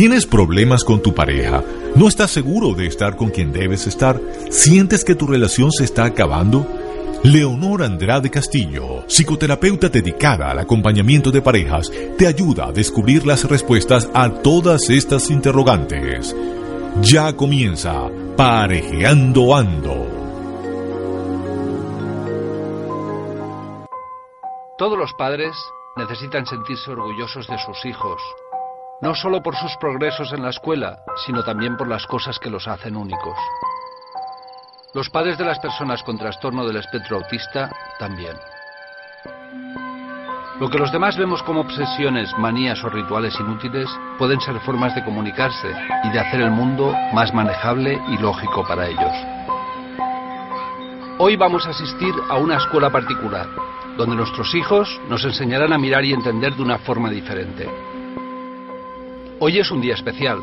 [0.00, 1.62] ¿Tienes problemas con tu pareja?
[1.94, 4.18] ¿No estás seguro de estar con quien debes estar?
[4.48, 6.66] ¿Sientes que tu relación se está acabando?
[7.22, 14.08] Leonor Andrade Castillo, psicoterapeuta dedicada al acompañamiento de parejas, te ayuda a descubrir las respuestas
[14.14, 16.34] a todas estas interrogantes.
[17.02, 20.19] Ya comienza Parejeando Ando.
[24.80, 25.54] Todos los padres
[25.94, 28.18] necesitan sentirse orgullosos de sus hijos,
[29.02, 32.66] no solo por sus progresos en la escuela, sino también por las cosas que los
[32.66, 33.36] hacen únicos.
[34.94, 38.34] Los padres de las personas con trastorno del espectro autista también.
[40.58, 43.86] Lo que los demás vemos como obsesiones, manías o rituales inútiles
[44.16, 48.88] pueden ser formas de comunicarse y de hacer el mundo más manejable y lógico para
[48.88, 49.12] ellos.
[51.18, 53.46] Hoy vamos a asistir a una escuela particular,
[53.96, 57.68] donde nuestros hijos nos enseñarán a mirar y entender de una forma diferente.
[59.38, 60.38] Hoy es un día especial.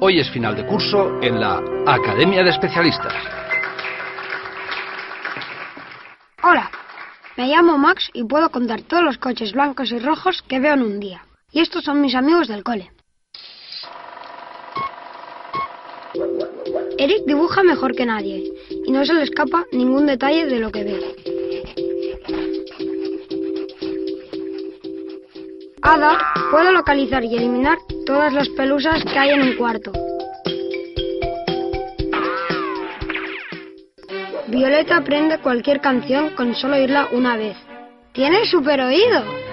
[0.00, 3.14] Hoy es final de curso en la Academia de Especialistas.
[6.42, 6.70] Hola,
[7.36, 10.82] me llamo Max y puedo contar todos los coches blancos y rojos que veo en
[10.82, 11.24] un día.
[11.52, 12.90] Y estos son mis amigos del cole.
[16.98, 18.52] Eric dibuja mejor que nadie
[18.86, 21.37] y no se le escapa ningún detalle de lo que ve.
[25.90, 26.18] Ada
[26.50, 29.90] puede localizar y eliminar todas las pelusas que hay en un cuarto.
[34.48, 37.56] Violeta aprende cualquier canción con solo oírla una vez.
[38.12, 39.47] ¡Tiene super oído!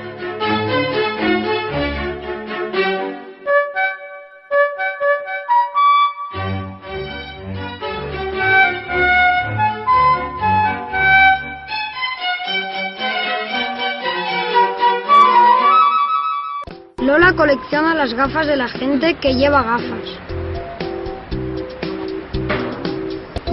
[17.36, 20.10] Colecciona las gafas de la gente que lleva gafas.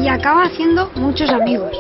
[0.01, 1.73] Y acaba haciendo muchos amigos.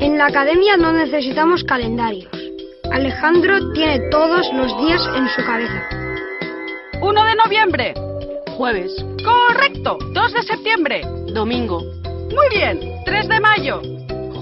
[0.00, 2.30] En la academia no necesitamos calendarios.
[2.92, 5.88] Alejandro tiene todos los días en su cabeza.
[7.02, 7.94] 1 de noviembre.
[8.56, 9.04] Jueves.
[9.24, 9.98] Correcto.
[10.12, 11.02] 2 de septiembre.
[11.32, 11.80] Domingo.
[12.04, 13.02] Muy bien.
[13.04, 13.82] 3 de mayo.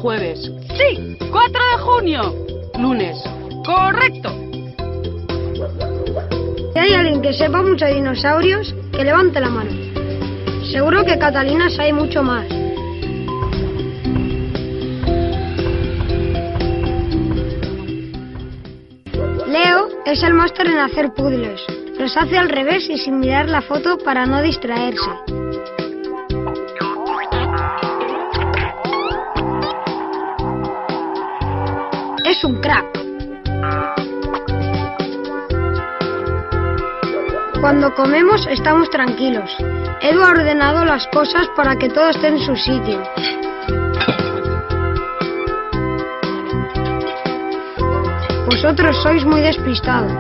[0.03, 0.51] Jueves.
[0.77, 1.17] Sí.
[1.31, 2.35] 4 de junio.
[2.79, 3.17] Lunes.
[3.65, 4.31] Correcto.
[6.73, 9.71] Si hay alguien que sepa mucho de dinosaurios, que levante la mano.
[10.71, 12.49] Seguro que Catalina sabe mucho más.
[19.47, 21.61] Leo es el máster en hacer puzzles.
[21.99, 25.11] Los hace al revés y sin mirar la foto para no distraerse.
[32.25, 33.02] Es un crack.
[37.63, 39.49] Cuando comemos estamos tranquilos.
[40.01, 43.01] Edu ha ordenado las cosas para que todo esté en su sitio.
[48.47, 50.11] Vosotros sois muy despistados.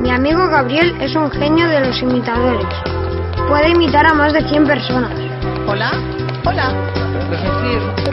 [0.00, 2.74] Mi amigo Gabriel es un genio de los imitadores.
[3.48, 5.12] Puede imitar a más de 100 personas.
[5.68, 5.92] Hola.
[6.46, 6.72] Hola.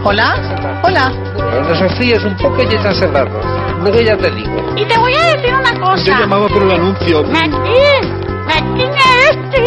[0.03, 0.35] Hola.
[0.83, 1.13] Hola.
[1.33, 3.45] Cuando es un poco y echas el arroz.
[3.81, 4.66] Luego ya te digo.
[4.77, 6.05] Y te voy a decir una cosa.
[6.05, 7.23] Yo llamaba por el anuncio.
[7.23, 8.01] Martín,
[8.45, 9.63] Martín eres tú.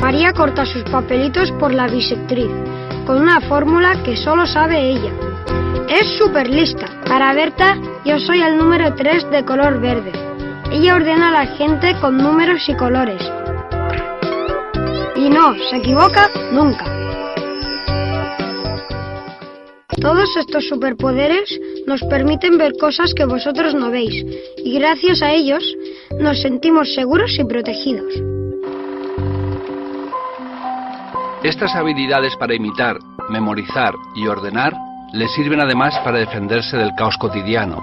[0.00, 2.48] María corta sus papelitos por la bisectriz,
[3.06, 5.12] con una fórmula que solo sabe ella.
[5.88, 6.86] Es súper lista.
[7.06, 7.76] Para Berta,
[8.06, 10.12] yo soy el número 3 de color verde.
[10.70, 13.22] Ella ordena a la gente con números y colores.
[15.16, 16.84] Y no, se equivoca nunca.
[20.00, 24.24] Todos estos superpoderes nos permiten ver cosas que vosotros no veis
[24.64, 25.64] y gracias a ellos
[26.20, 28.12] nos sentimos seguros y protegidos.
[31.42, 32.98] Estas habilidades para imitar,
[33.28, 34.72] memorizar y ordenar
[35.12, 37.82] le sirven además para defenderse del caos cotidiano,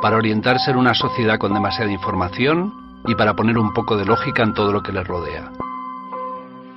[0.00, 2.72] para orientarse en una sociedad con demasiada información
[3.08, 5.50] y para poner un poco de lógica en todo lo que le rodea.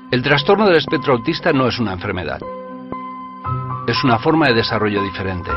[0.09, 2.39] El trastorno del espectro autista no es una enfermedad.
[3.89, 5.49] Es una forma de desarrollo diferente.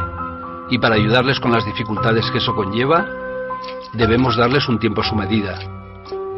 [0.71, 3.05] Y para ayudarles con las dificultades que eso conlleva,
[3.93, 5.59] debemos darles un tiempo a su medida.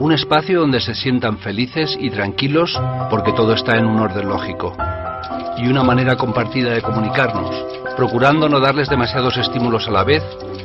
[0.01, 2.77] Un espacio donde se sientan felices y tranquilos
[3.11, 4.77] porque todo está en un orden lógico.
[5.57, 7.55] Y una manera compartida de comunicarnos,
[7.97, 10.25] procurando no darles demasiados estímulos a la vez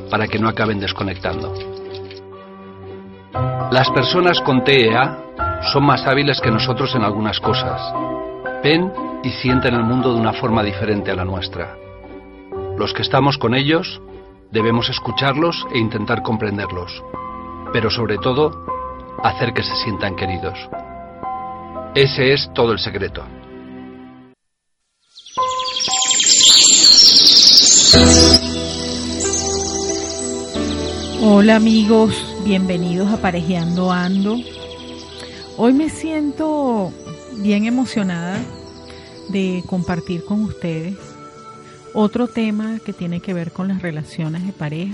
[0.09, 1.53] para que no acaben desconectando.
[3.69, 5.15] Las personas con TEA
[5.71, 7.79] son más hábiles que nosotros en algunas cosas.
[8.63, 8.91] Ven
[9.23, 11.75] y sienten el mundo de una forma diferente a la nuestra.
[12.77, 14.01] Los que estamos con ellos
[14.51, 17.03] debemos escucharlos e intentar comprenderlos,
[17.73, 18.65] pero sobre todo
[19.23, 20.57] hacer que se sientan queridos.
[21.95, 23.23] Ese es todo el secreto.
[31.21, 32.13] Hola amigos,
[32.45, 34.37] bienvenidos a Parejeando Ando.
[35.57, 36.93] Hoy me siento
[37.43, 38.39] bien emocionada
[39.29, 40.95] de compartir con ustedes
[41.93, 44.93] otro tema que tiene que ver con las relaciones de pareja,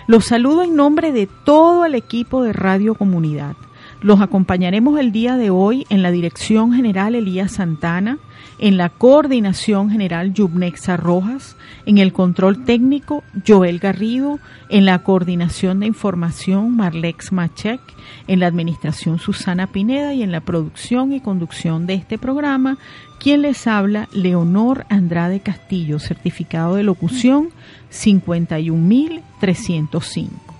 [0.07, 3.57] Los saludo en nombre de todo el equipo de Radio Comunidad.
[4.03, 8.19] Los acompañaremos el día de hoy en la Dirección General Elías Santana,
[8.59, 11.57] en la Coordinación General Yubnexa Rojas,
[11.87, 17.81] en el Control Técnico Joel Garrido, en la Coordinación de Información Marlex Machek,
[18.27, 22.79] en la Administración Susana Pineda y en la producción y conducción de este programa,
[23.19, 27.51] quien les habla Leonor Andrade Castillo, certificado de locución
[27.91, 30.54] 51305.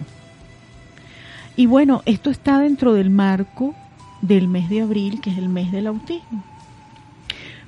[1.55, 3.73] Y bueno, esto está dentro del marco
[4.21, 6.43] del mes de abril, que es el mes del autismo.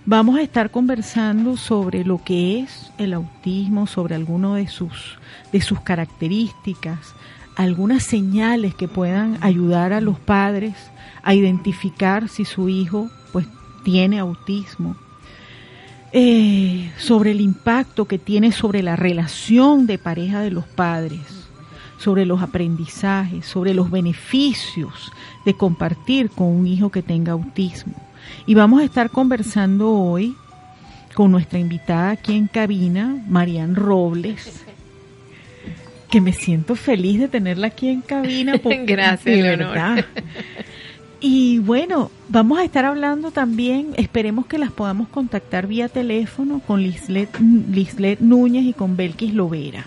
[0.05, 5.17] Vamos a estar conversando sobre lo que es el autismo, sobre algunas de sus,
[5.51, 7.15] de sus características,
[7.55, 10.75] algunas señales que puedan ayudar a los padres
[11.23, 13.47] a identificar si su hijo pues
[13.83, 14.95] tiene autismo
[16.11, 21.21] eh, sobre el impacto que tiene sobre la relación de pareja de los padres,
[21.97, 25.11] sobre los aprendizajes, sobre los beneficios
[25.45, 27.93] de compartir con un hijo que tenga autismo.
[28.45, 30.35] Y vamos a estar conversando hoy
[31.13, 34.65] con nuestra invitada aquí en cabina, Marian Robles,
[36.09, 38.59] que me siento feliz de tenerla aquí en cabina.
[38.85, 40.05] Gracias, de verdad.
[41.21, 46.81] Y bueno, vamos a estar hablando también, esperemos que las podamos contactar vía teléfono con
[46.81, 49.85] Lislet, Lislet Núñez y con Belkis Lovera.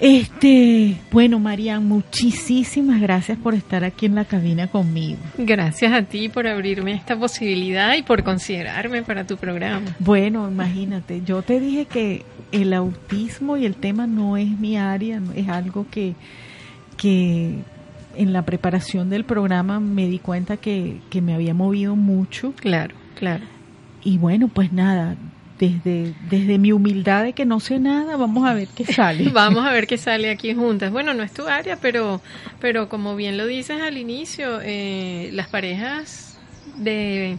[0.00, 5.18] Este, bueno, Marian, muchísimas gracias por estar aquí en la cabina conmigo.
[5.36, 9.94] Gracias a ti por abrirme esta posibilidad y por considerarme para tu programa.
[9.98, 15.20] Bueno, imagínate, yo te dije que el autismo y el tema no es mi área,
[15.36, 16.14] es algo que,
[16.96, 17.56] que
[18.20, 22.52] en la preparación del programa me di cuenta que, me había movido mucho.
[22.52, 23.44] Claro, claro.
[24.04, 25.16] Y bueno, pues nada,
[25.58, 29.30] desde, desde mi humildad de que no sé nada, vamos a ver qué sale.
[29.30, 30.92] vamos a ver qué sale aquí juntas.
[30.92, 32.20] Bueno, no es tu área, pero,
[32.60, 36.38] pero como bien lo dices al inicio, eh, las parejas
[36.76, 37.38] de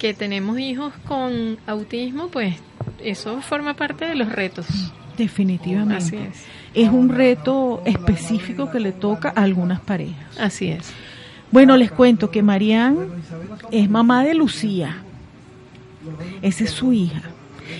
[0.00, 2.56] que tenemos hijos con autismo, pues
[2.98, 4.66] eso forma parte de los retos.
[5.16, 5.96] Definitivamente.
[5.96, 6.46] Así es
[6.76, 10.38] es un reto específico que le toca a algunas parejas.
[10.38, 10.92] Así es.
[11.50, 13.06] Bueno, les cuento que Marianne
[13.70, 14.98] es mamá de Lucía.
[16.42, 17.22] Esa es su hija.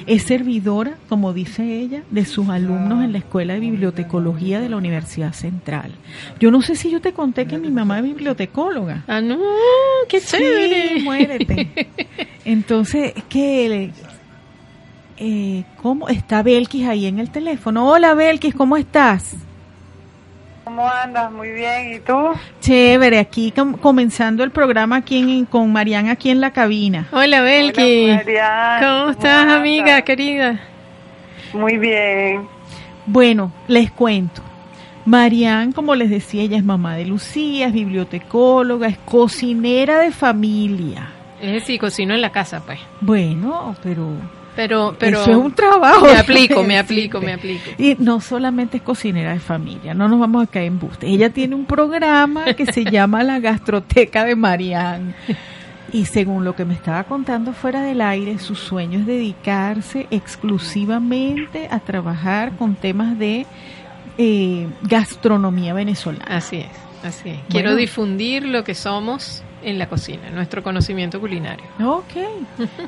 [0.07, 4.77] Es servidora, como dice ella, de sus alumnos en la Escuela de Bibliotecología de la
[4.77, 5.93] Universidad Central.
[6.41, 9.05] Yo no sé si yo te conté que mi mamá es bibliotecóloga.
[9.07, 9.39] Ah, no,
[10.09, 10.99] qué chévere.
[10.99, 11.89] Sí, muérete.
[12.47, 13.93] Entonces, ¿qué?
[15.19, 17.89] Eh, ¿Cómo está Belkis ahí en el teléfono?
[17.89, 19.37] Hola Belkis, ¿cómo estás?
[20.67, 21.31] ¿Cómo andas?
[21.31, 21.95] Muy bien.
[21.95, 22.33] ¿Y tú?
[22.61, 27.07] Chévere, aquí comenzando el programa aquí con Mariana aquí en la cabina.
[27.13, 28.09] Hola, Belki.
[28.81, 30.61] ¿Cómo, estás, amiga querida?
[31.53, 32.49] Muy bien.
[33.07, 34.43] Bueno, les cuento.
[35.05, 41.11] Marianne, como les decía, ella es mamá de Lucía, es bibliotecóloga, es cocinera de familia.
[41.41, 42.81] Es decir, cocino en la casa, pues.
[43.01, 44.11] Bueno, pero
[44.57, 46.07] pero, pero eso es un trabajo.
[46.07, 47.71] Me aplico, me aplico, me aplico.
[47.79, 51.07] Y no solamente es cocinera de familia, no nos vamos a caer en buste.
[51.07, 55.15] Ella tiene un programa que se llama La Gastroteca de Marianne.
[55.93, 61.69] Y según lo que me estaba contando fuera del aire, su sueño es dedicarse exclusivamente
[61.71, 63.47] a trabajar con temas de
[64.19, 66.25] eh, gastronomía venezolana.
[66.27, 67.39] Así es, así es.
[67.49, 71.65] Quiero difundir lo que somos en la cocina, nuestro conocimiento culinario.
[71.85, 72.17] Ok,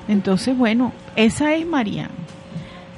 [0.06, 2.14] entonces bueno, esa es Marianne.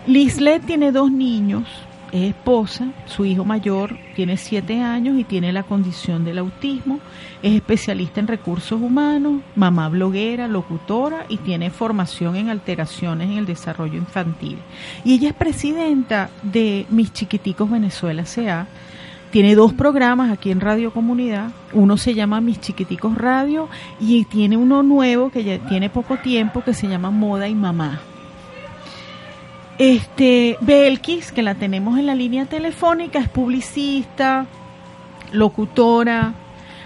[0.06, 1.66] Lislet tiene dos niños,
[2.12, 7.00] es esposa, su hijo mayor tiene siete años y tiene la condición del autismo,
[7.42, 13.46] es especialista en recursos humanos, mamá bloguera, locutora y tiene formación en alteraciones en el
[13.46, 14.58] desarrollo infantil.
[15.04, 18.66] Y ella es presidenta de Mis Chiquiticos Venezuela CA,
[19.30, 21.50] tiene dos programas aquí en Radio Comunidad.
[21.72, 23.68] Uno se llama Mis Chiquiticos Radio
[24.00, 28.00] y tiene uno nuevo que ya tiene poco tiempo que se llama Moda y Mamá.
[29.78, 34.46] Este, Belkis, que la tenemos en la línea telefónica, es publicista,
[35.32, 36.34] locutora,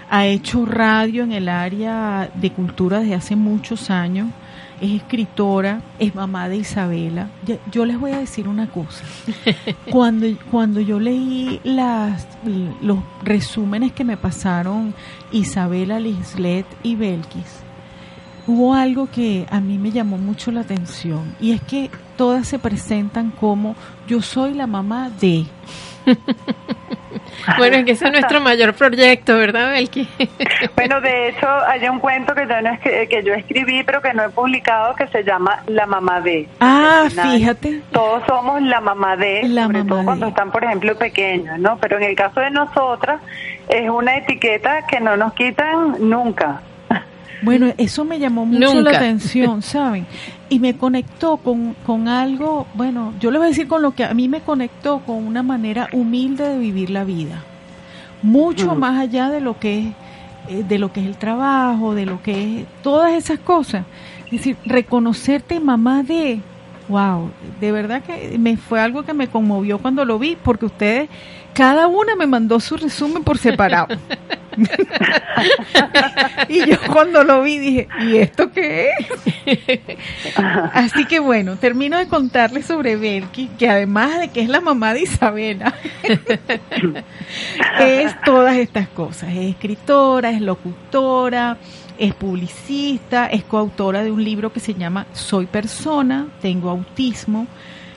[0.09, 4.27] ha hecho radio en el área de cultura desde hace muchos años
[4.81, 7.29] es escritora, es mamá de Isabela.
[7.71, 9.03] Yo les voy a decir una cosa.
[9.91, 12.27] Cuando, cuando yo leí las,
[12.81, 14.93] los resúmenes que me pasaron
[15.31, 17.63] Isabela, Lislet y Belkis,
[18.47, 22.59] hubo algo que a mí me llamó mucho la atención y es que todas se
[22.59, 23.75] presentan como
[24.07, 25.45] yo soy la mamá de.
[27.57, 30.07] bueno, es que ese es nuestro mayor proyecto, ¿verdad, Belki?
[30.75, 34.23] bueno, de hecho, hay un cuento que yo, no que yo escribí, pero que no
[34.23, 36.47] he publicado, que se llama La mamá de.
[36.59, 37.81] Ah, fíjate.
[37.91, 41.77] Todos somos la mamá de, la sobre mamá todo cuando están, por ejemplo, pequeños, ¿no?
[41.77, 43.21] Pero en el caso de nosotras,
[43.69, 46.61] es una etiqueta que no nos quitan nunca.
[47.41, 50.05] Bueno, eso me llamó mucho la atención, ¿saben?
[50.49, 54.03] Y me conectó con, con algo, bueno, yo les voy a decir con lo que
[54.03, 57.43] a mí me conectó con una manera humilde de vivir la vida.
[58.21, 58.79] Mucho mm.
[58.79, 59.85] más allá de lo que es
[60.47, 63.85] eh, de lo que es el trabajo, de lo que es todas esas cosas.
[64.25, 66.39] Es decir, reconocerte mamá de,
[66.87, 71.09] wow, de verdad que me fue algo que me conmovió cuando lo vi, porque ustedes,
[71.53, 73.87] cada una me mandó su resumen por separado.
[76.49, 79.07] y yo cuando lo vi dije, ¿y esto qué es?
[80.73, 84.93] Así que bueno, termino de contarles sobre Belki, que además de que es la mamá
[84.93, 85.73] de Isabela,
[87.79, 89.29] es todas estas cosas.
[89.31, 91.57] Es escritora, es locutora,
[91.97, 97.47] es publicista, es coautora de un libro que se llama Soy persona, tengo autismo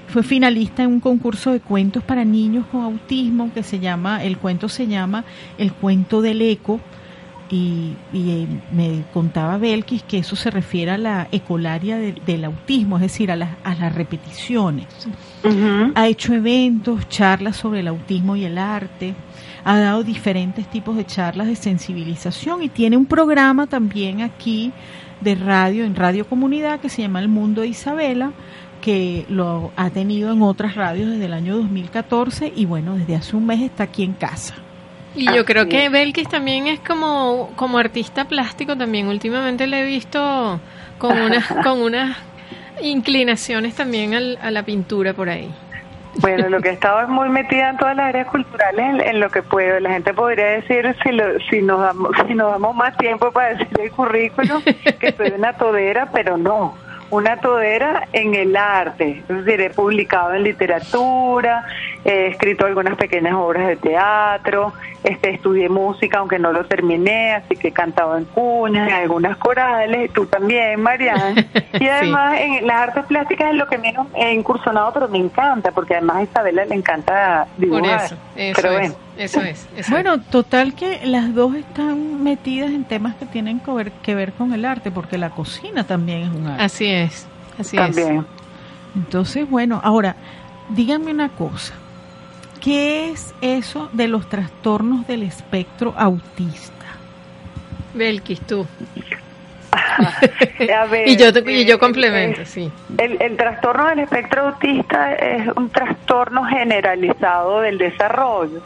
[0.08, 4.38] fue finalista en un concurso de cuentos para niños con autismo que se llama, el
[4.38, 5.24] cuento se llama
[5.58, 6.80] El cuento del eco.
[7.50, 13.02] Y, eh, me contaba Belkis que eso se refiere a la ecolaria del autismo, es
[13.02, 14.86] decir, a, a las repeticiones.
[15.94, 19.14] Ha hecho eventos, charlas sobre el autismo y el arte,
[19.64, 24.72] ha dado diferentes tipos de charlas de sensibilización y tiene un programa también aquí
[25.20, 28.32] de radio, en Radio Comunidad, que se llama El Mundo de Isabela,
[28.80, 33.36] que lo ha tenido en otras radios desde el año 2014 y bueno, desde hace
[33.36, 34.54] un mes está aquí en casa.
[35.14, 39.08] Y yo creo que Belkis también es como, como artista plástico también.
[39.08, 40.60] Últimamente le he visto
[40.98, 42.16] con unas, con unas
[42.82, 45.50] inclinaciones también a la pintura por ahí.
[46.20, 49.30] Bueno, lo que he estado es muy metida en todas las áreas culturales en, lo
[49.30, 49.78] que puedo.
[49.78, 51.10] La gente podría decir, si,
[51.48, 55.52] si, nos damos, si nos damos más tiempo para decir el currículum, que soy una
[55.52, 56.74] todera, pero no
[57.10, 61.64] una todera en el arte, es decir, he publicado en literatura,
[62.04, 64.72] he escrito algunas pequeñas obras de teatro,
[65.04, 69.36] este, estudié música aunque no lo terminé, así que he cantado en cuñas, en algunas
[69.38, 71.34] corales, tú también, Mariana.
[71.80, 75.70] Y además en las artes plásticas es lo que menos he incursionado, pero me encanta,
[75.70, 78.04] porque además a Isabela le encanta dibujar.
[78.04, 78.16] eso,
[78.56, 79.07] pero bueno.
[79.18, 79.66] Eso es.
[79.90, 84.32] bueno, total que las dos están metidas en temas que tienen que ver, que ver
[84.32, 86.62] con el arte, porque la cocina también es un arte.
[86.62, 87.26] Así es,
[87.58, 88.24] así también.
[88.94, 90.14] Entonces, bueno, ahora,
[90.70, 91.74] díganme una cosa.
[92.60, 96.72] ¿Qué es eso de los trastornos del espectro autista?
[97.94, 98.66] Belkis, tú.
[100.76, 102.70] A ver, y yo, te- y yo eh, complemento, eh, sí.
[102.96, 108.60] El, el trastorno del espectro autista es un trastorno generalizado del desarrollo.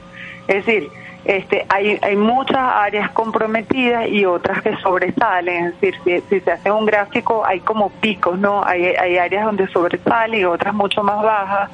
[0.48, 0.90] Es decir,
[1.24, 5.66] este, hay, hay muchas áreas comprometidas y otras que sobresalen.
[5.66, 8.64] Es decir, si, se hace un gráfico, hay como picos, ¿no?
[8.64, 11.70] Hay, hay áreas donde sobresale y otras mucho más bajas.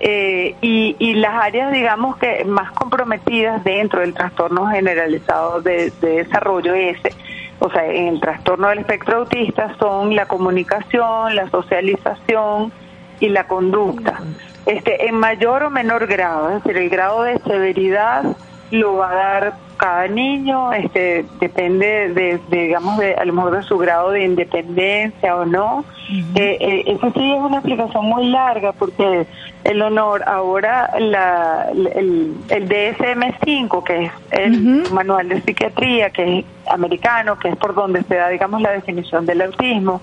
[0.00, 6.24] Eh, y, y las áreas, digamos, que más comprometidas dentro del trastorno generalizado de, de
[6.24, 7.12] desarrollo ese
[7.60, 12.72] o sea, en el trastorno del espectro autista son la comunicación, la socialización
[13.20, 14.20] y la conducta.
[14.68, 18.36] Este, en mayor o menor grado, es decir, el grado de severidad
[18.70, 23.56] lo va a dar cada niño, este, depende de, de, digamos, de, a lo mejor
[23.56, 25.86] de su grado de independencia o no.
[26.34, 29.26] Eh, eh, eso sí es una explicación muy larga porque
[29.68, 36.44] el honor ahora la, el, el DSM-5, que es el manual de psiquiatría, que es
[36.70, 40.00] americano, que es por donde se da, digamos, la definición del autismo,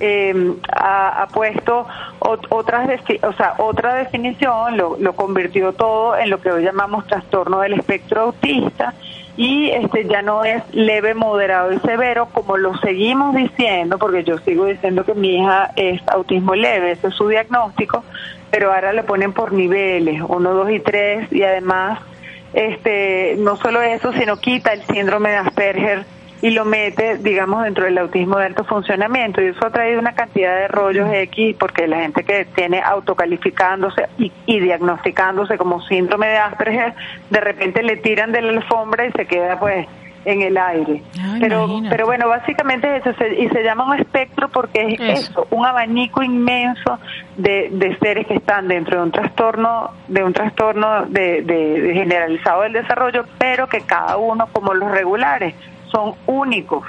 [0.00, 1.86] eh, ha, ha puesto
[2.20, 2.88] ot- otras,
[3.22, 7.74] o sea, otra definición, lo, lo convirtió todo en lo que hoy llamamos trastorno del
[7.74, 8.94] espectro autista
[9.36, 14.38] y este ya no es leve, moderado y severo como lo seguimos diciendo, porque yo
[14.38, 18.04] sigo diciendo que mi hija es autismo leve, ese es su diagnóstico,
[18.50, 22.00] pero ahora le ponen por niveles, uno, dos y tres, y además
[22.52, 26.04] este no solo eso, sino quita el síndrome de Asperger
[26.42, 29.42] y lo mete, digamos, dentro del autismo de alto funcionamiento.
[29.42, 34.08] Y eso ha traído una cantidad de rollos X, porque la gente que tiene autocalificándose
[34.18, 36.94] y, y diagnosticándose como síndrome de Asperger,
[37.28, 39.86] de repente le tiran de la alfombra y se queda, pues,
[40.24, 41.02] en el aire.
[41.40, 41.88] pero, imagínate.
[41.96, 45.30] pero bueno, básicamente es eso, se- y se llama un espectro porque es Eso.
[45.30, 46.98] eso, un abanico inmenso
[47.36, 51.94] de, de seres que están dentro de un trastorno, de un trastorno de, de- de
[51.94, 55.54] generalizado del desarrollo, pero que cada uno, como los regulares,
[55.90, 56.84] son únicos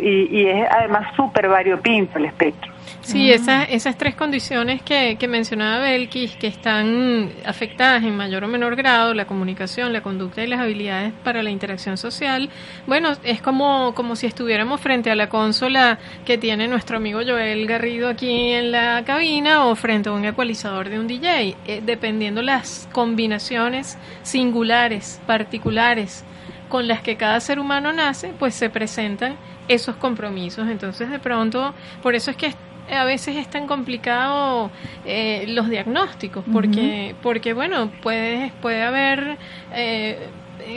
[0.00, 2.72] y, y es además súper variopinto el espectro.
[3.06, 8.48] Sí, esas, esas tres condiciones que, que mencionaba Belkis, que están afectadas en mayor o
[8.48, 12.50] menor grado, la comunicación, la conducta y las habilidades para la interacción social,
[12.84, 17.68] bueno, es como, como si estuviéramos frente a la consola que tiene nuestro amigo Joel
[17.68, 22.42] Garrido aquí en la cabina o frente a un ecualizador de un DJ, eh, dependiendo
[22.42, 26.24] las combinaciones singulares, particulares
[26.68, 29.36] con las que cada ser humano nace, pues se presentan
[29.68, 30.68] esos compromisos.
[30.68, 32.52] Entonces, de pronto, por eso es que
[32.90, 34.70] a veces es tan complicado
[35.04, 39.38] eh, los diagnósticos, porque, porque bueno, puede, puede haber
[39.72, 40.28] eh,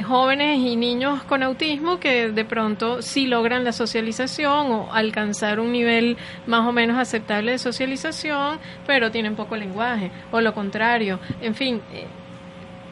[0.04, 5.72] jóvenes y niños con autismo que de pronto sí logran la socialización o alcanzar un
[5.72, 11.19] nivel más o menos aceptable de socialización, pero tienen poco lenguaje, o lo contrario.
[11.41, 12.06] En fin, eh,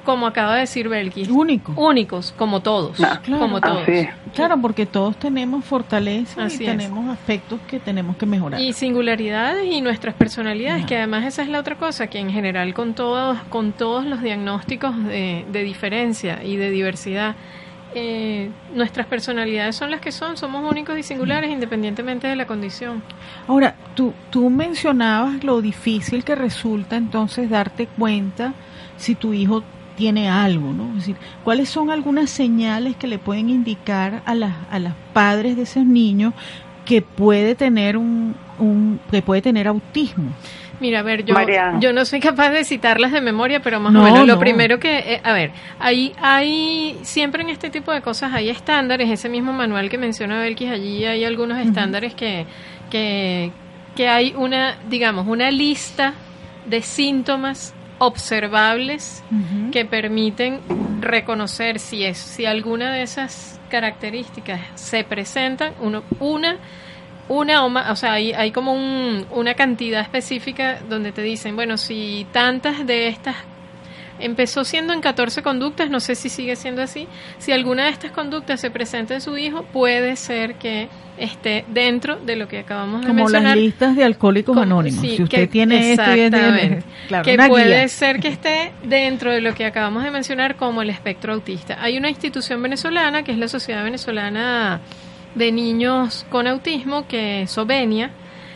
[0.08, 1.74] como acaba de decir Belkis, Único.
[1.76, 3.20] únicos, como todos, Claro.
[3.38, 3.84] como todos.
[4.34, 6.78] Claro, porque todos tenemos fortalezas Así y es.
[6.78, 8.62] tenemos aspectos que tenemos que mejorar.
[8.62, 12.74] Y singularidades y nuestras personalidades, que además esa es la otra cosa, que en general
[12.74, 17.36] con todos, con todos los diagnósticos de, de diferencia y de diversidad,
[17.94, 23.04] eh, nuestras personalidades son las que son, somos únicos y singulares independientemente de la condición.
[23.46, 28.54] Ahora, tú, tú mencionabas lo difícil que resulta entonces darte cuenta
[28.98, 29.64] si tu hijo
[29.98, 30.90] tiene algo, ¿no?
[30.92, 35.58] Es decir, ¿cuáles son algunas señales que le pueden indicar a las a las padres
[35.58, 36.34] de esos niños
[36.86, 40.30] que puede tener un, un que puede tener autismo?
[40.80, 41.80] Mira, a ver, yo, Mariana.
[41.80, 44.40] yo no soy capaz de citarlas de memoria, pero más No, o menos lo no.
[44.40, 49.10] primero que, eh, a ver, hay, hay, siempre en este tipo de cosas hay estándares,
[49.10, 52.46] ese mismo manual que menciona Belkis, allí hay algunos estándares que,
[52.92, 53.52] que,
[53.96, 56.14] que hay una, digamos, una lista
[56.68, 59.24] de síntomas observables
[59.72, 60.60] que permiten
[61.02, 66.58] reconocer si es, si alguna de esas características se presentan, uno, una
[67.30, 71.58] una o más, o sea, hay, hay como un- una cantidad específica donde te dicen,
[71.58, 73.36] bueno, si tantas de estas
[74.20, 78.12] empezó siendo en 14 conductas, no sé si sigue siendo así, si alguna de estas
[78.12, 83.02] conductas se presenta en su hijo, puede ser que esté dentro de lo que acabamos
[83.02, 83.58] de Como las mencionar.
[83.58, 85.02] listas de alcohólicos Como- anónimos.
[85.02, 86.30] sí, si usted que- tiene esto y
[87.08, 87.88] claro, que puede guía.
[87.88, 91.78] ser que esté dentro de lo que acabamos de mencionar como el espectro autista.
[91.82, 94.80] Hay una institución venezolana que es la Sociedad Venezolana
[95.36, 98.12] de Niños con Autismo, que es Sovenia.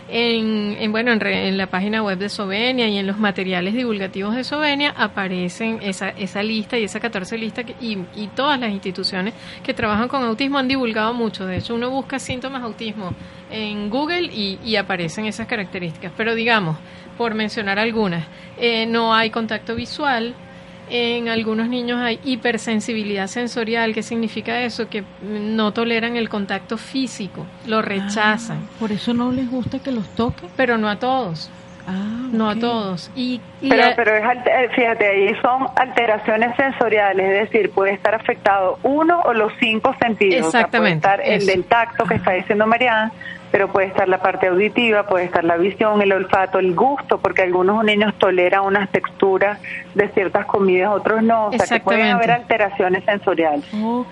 [0.07, 3.73] En, en, bueno en, re- en la página web de Sovenia y en los materiales
[3.73, 8.59] divulgativos de Sovenia aparecen esa, esa lista y esa 14 lista que- y, y todas
[8.59, 9.33] las instituciones
[9.63, 11.45] que trabajan con autismo han divulgado mucho.
[11.45, 13.13] De hecho, uno busca síntomas autismo
[13.49, 16.11] en Google y, y aparecen esas características.
[16.17, 16.77] Pero digamos,
[17.17, 18.25] por mencionar algunas.
[18.57, 20.33] Eh, no hay contacto visual,
[20.91, 23.93] en algunos niños hay hipersensibilidad sensorial.
[23.93, 24.89] ¿Qué significa eso?
[24.89, 28.57] Que no toleran el contacto físico, lo rechazan.
[28.65, 30.49] Ah, por eso no les gusta que los toquen.
[30.57, 31.49] Pero no a todos.
[31.87, 33.09] Ah, No a todos.
[33.15, 37.93] Y, y Pero, a- pero es, alter- fíjate, ahí son alteraciones sensoriales, es decir, puede
[37.93, 40.45] estar afectado uno o los cinco sentidos.
[40.47, 43.11] O sea, Exactamente, puede estar el del tacto que está diciendo Mariana,
[43.51, 47.41] pero puede estar la parte auditiva, puede estar la visión, el olfato, el gusto, porque
[47.41, 49.59] algunos niños toleran unas texturas
[49.93, 51.47] de ciertas comidas, otros no.
[51.47, 53.65] O sea, que pueden haber alteraciones sensoriales.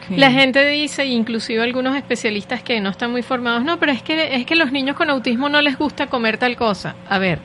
[0.09, 4.35] La gente dice, inclusive algunos especialistas que no están muy formados, no, pero es que
[4.35, 6.95] es que los niños con autismo no les gusta comer tal cosa.
[7.07, 7.39] A ver,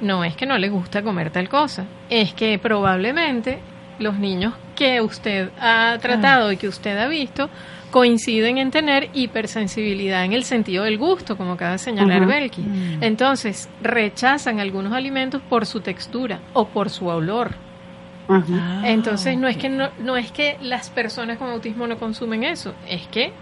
[0.00, 3.58] no es que no les gusta comer tal cosa, es que probablemente
[3.98, 7.50] los niños que usted ha tratado y que usted ha visto
[7.90, 12.26] coinciden en tener hipersensibilidad en el sentido del gusto, como acaba de señalar.
[12.26, 12.62] Belki.
[12.62, 13.02] Mm.
[13.02, 17.54] Entonces, rechazan algunos alimentos por su textura o por su olor.
[18.28, 22.44] Ah, Entonces no es que no, no es que las personas con autismo no consumen
[22.44, 23.32] eso, es que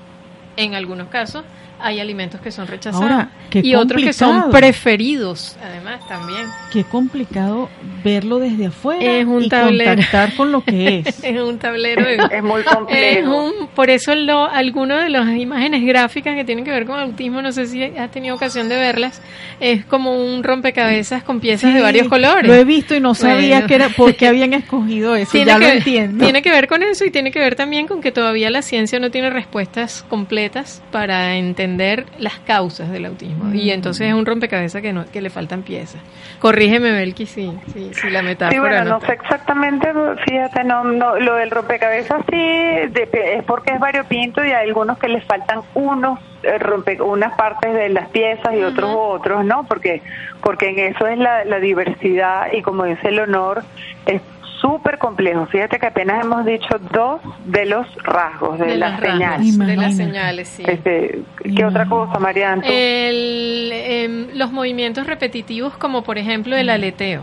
[0.57, 1.45] en algunos casos
[1.81, 6.47] hay alimentos que son rechazados Ahora, y otros que son preferidos, además también.
[6.73, 7.69] Qué complicado
[8.05, 9.91] verlo desde afuera Es un y tablero.
[9.95, 11.23] contactar con lo que es.
[11.25, 13.45] Es un tablero de- Es muy es complejo.
[13.45, 17.43] un- por eso lo, algunas de las imágenes gráficas que tienen que ver con autismo,
[17.43, 19.23] no sé si has tenido ocasión de verlas,
[19.61, 22.47] es como un rompecabezas con piezas de Sí, varios colores.
[22.47, 23.67] Lo he visto y no sabía Bueno.
[23.69, 25.33] que era por qué habían escogido eso.
[25.33, 26.25] tiene ya que, lo entiendo.
[26.25, 28.99] tiene que ver con eso y tiene que ver también con que todavía la ciencia
[28.99, 33.53] no tiene respuestas completas para entender las causas del autismo.
[33.55, 33.75] Y Mm.
[33.75, 36.01] entonces es un rompecabezas que, no, que le faltan piezas.
[36.39, 39.89] Corrígeme, Belki, si, si, si la metáfora Sí, bueno, no no sé exactamente,
[40.25, 44.99] fíjate, no, no, lo del rompecabezas sí de- es porque es variopinto y hay algunos
[44.99, 49.65] que les faltan unos eh, rompe, unas partes de las piezas y otros otros, ¿no?
[49.67, 50.03] Porque
[50.41, 53.65] porque en eso es la, la diversidad y como dice el honor
[54.07, 54.23] es
[54.61, 55.47] súper complejo.
[55.47, 59.59] Fíjate que apenas hemos dicho dos de los rasgos de, de las las rasgos, señales.
[59.59, 60.63] de las señales, sí.
[60.67, 61.23] Este,
[61.57, 62.63] ¿Qué otra cosa, Mariana?
[62.67, 67.23] El, em, los movimientos repetitivos como por ejemplo el aleteo.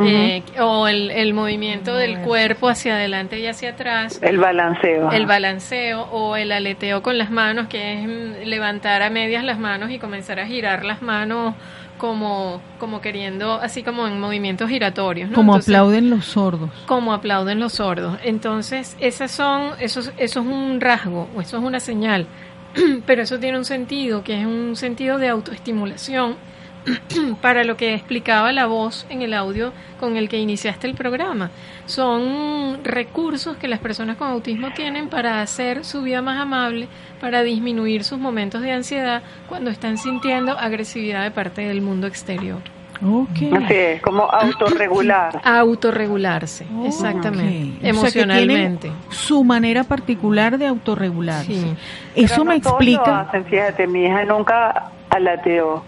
[0.00, 5.12] Eh, o el, el movimiento del cuerpo hacia adelante y hacia atrás, el balanceo.
[5.12, 9.56] el balanceo o el aleteo con las manos, que es mm, levantar a medias las
[9.56, 11.54] manos y comenzar a girar las manos
[11.98, 15.30] como, como queriendo, así como en movimientos giratorios.
[15.30, 15.36] ¿no?
[15.36, 16.70] Como Entonces, aplauden los sordos.
[16.86, 18.18] como aplauden los sordos.
[18.24, 22.26] Entonces, esas son, eso, es- eso es un rasgo, o eso es una señal,
[23.06, 26.36] pero eso tiene un sentido, que es un sentido de autoestimulación
[27.40, 31.50] para lo que explicaba la voz en el audio con el que iniciaste el programa.
[31.86, 36.88] Son recursos que las personas con autismo tienen para hacer su vida más amable,
[37.20, 42.58] para disminuir sus momentos de ansiedad cuando están sintiendo agresividad de parte del mundo exterior.
[43.04, 43.52] Ok.
[43.64, 45.40] Así es, como autorregular.
[45.44, 46.86] Autorregularse, Ok.
[46.86, 48.92] exactamente, O sea, que emocionalmente.
[49.10, 51.52] su manera particular de autorregularse.
[51.52, 51.74] Sí.
[52.14, 53.06] Eso Pero me no todos explica.
[53.06, 55.84] Lo hacen, fíjate, mi hija nunca alateó,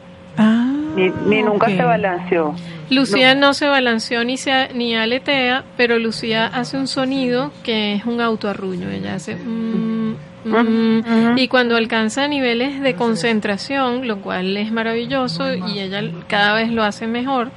[0.97, 2.55] Ni, nunca se balanceó.
[2.91, 3.53] Lucía no.
[3.55, 8.89] se balanceó ni, se, ni aletea, pero Lucía hace un sonido que es un autoarruño.
[8.91, 9.37] Ella hace...
[9.37, 16.55] mm, mm, y cuando alcanza niveles de concentración, lo cual es maravilloso y ella cada
[16.55, 17.51] vez lo hace mejor,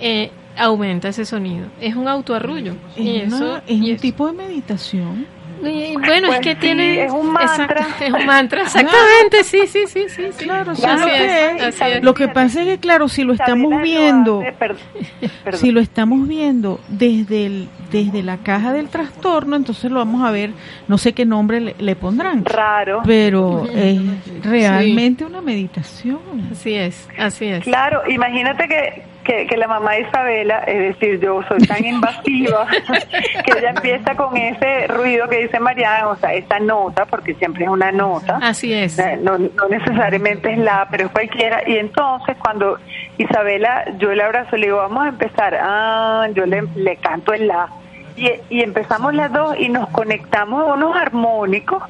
[0.00, 1.66] eh, aumenta ese sonido.
[1.80, 2.74] Es un autoarrullo.
[2.96, 5.26] y Es, eso, es y un eso- tipo de meditación.
[5.62, 7.04] Y bueno, Pues es que sí, tiene...
[7.04, 7.80] es un mantra.
[7.82, 10.22] Exacto, es un mantra, exactamente, sí, sí, sí, sí.
[10.36, 10.44] sí.
[10.44, 11.62] Claro, así lo es, que es.
[11.80, 12.02] así es.
[12.04, 14.76] Lo que pasa es que, claro, si lo estamos viendo, hace, per-
[15.44, 15.60] perdón.
[15.60, 20.30] si lo estamos viendo desde el, desde la caja del trastorno, entonces lo vamos a
[20.30, 20.50] ver,
[20.88, 23.02] no sé qué nombre le, le pondrán, Raro.
[23.04, 24.00] pero es
[24.42, 26.18] realmente una meditación.
[26.50, 27.64] Así es, así es.
[27.64, 32.66] Claro, imagínate que, que, que la mamá de Isabela, es decir, yo soy tan invasiva,
[33.44, 37.64] que ella empieza con ese ruido que dice Mariana, o sea, esa nota, porque siempre
[37.64, 38.38] es una nota.
[38.42, 38.98] Así es.
[38.98, 41.62] Eh, No, no necesariamente es la, pero es cualquiera.
[41.68, 42.78] Y entonces cuando
[43.18, 45.58] Isabela, yo le abrazo, le digo, vamos a empezar.
[45.60, 47.68] Ah, yo le, le canto el la.
[48.16, 51.82] Y, y empezamos las dos y nos conectamos a unos armónicos,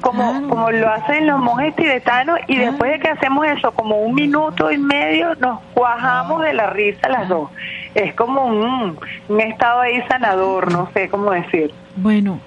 [0.00, 0.48] como, Claro.
[0.48, 2.38] como lo hacen los monjes tibetanos.
[2.46, 6.70] Y después de que hacemos eso, como un minuto y medio, nos cuajamos de la
[6.70, 7.50] risa las dos.
[7.94, 11.72] Es como un, un estado ahí sanador, no sé cómo decir.
[11.96, 12.38] Bueno,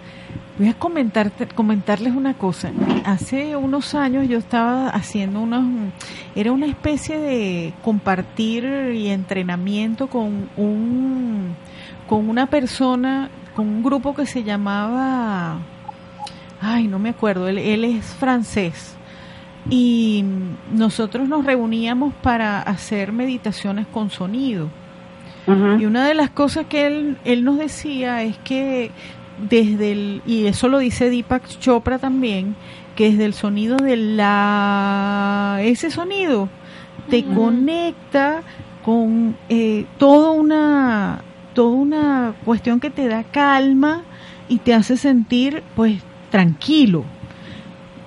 [0.57, 2.71] voy a comentarte, comentarles una cosa.
[3.05, 5.63] Hace unos años yo estaba haciendo unos,
[6.35, 11.55] era una especie de compartir y entrenamiento con un,
[12.07, 15.57] con una persona, con un grupo que se llamaba,
[16.61, 18.95] ay, no me acuerdo, él, él es francés.
[19.69, 20.23] Y
[20.71, 24.69] nosotros nos reuníamos para hacer meditaciones con sonido.
[25.47, 28.91] Y una de las cosas que él, él nos decía es que
[29.49, 32.55] desde el, y eso lo dice Deepak Chopra también,
[32.95, 36.47] que desde el sonido de la, ese sonido
[37.09, 38.43] te conecta
[38.85, 44.03] con eh, toda una, toda una cuestión que te da calma
[44.47, 47.05] y te hace sentir pues tranquilo.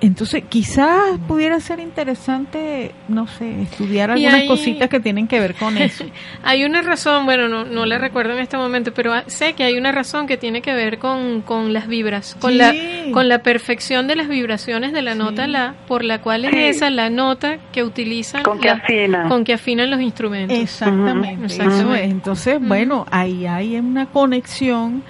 [0.01, 5.77] Entonces, quizás pudiera ser interesante, no sé, estudiar algunas cositas que tienen que ver con
[5.79, 6.05] eso.
[6.43, 9.77] hay una razón, bueno, no, no la recuerdo en este momento, pero sé que hay
[9.77, 12.73] una razón que tiene que ver con, con las vibras, con, la,
[13.13, 16.89] con la perfección de las vibraciones de la nota La, por la cual es esa
[16.89, 18.43] la nota que utilizan.
[18.43, 19.29] Con que afinan.
[19.29, 20.57] Con que afinan los instrumentos.
[20.57, 21.55] Exactamente.
[22.03, 25.03] Entonces, bueno, ahí hay una conexión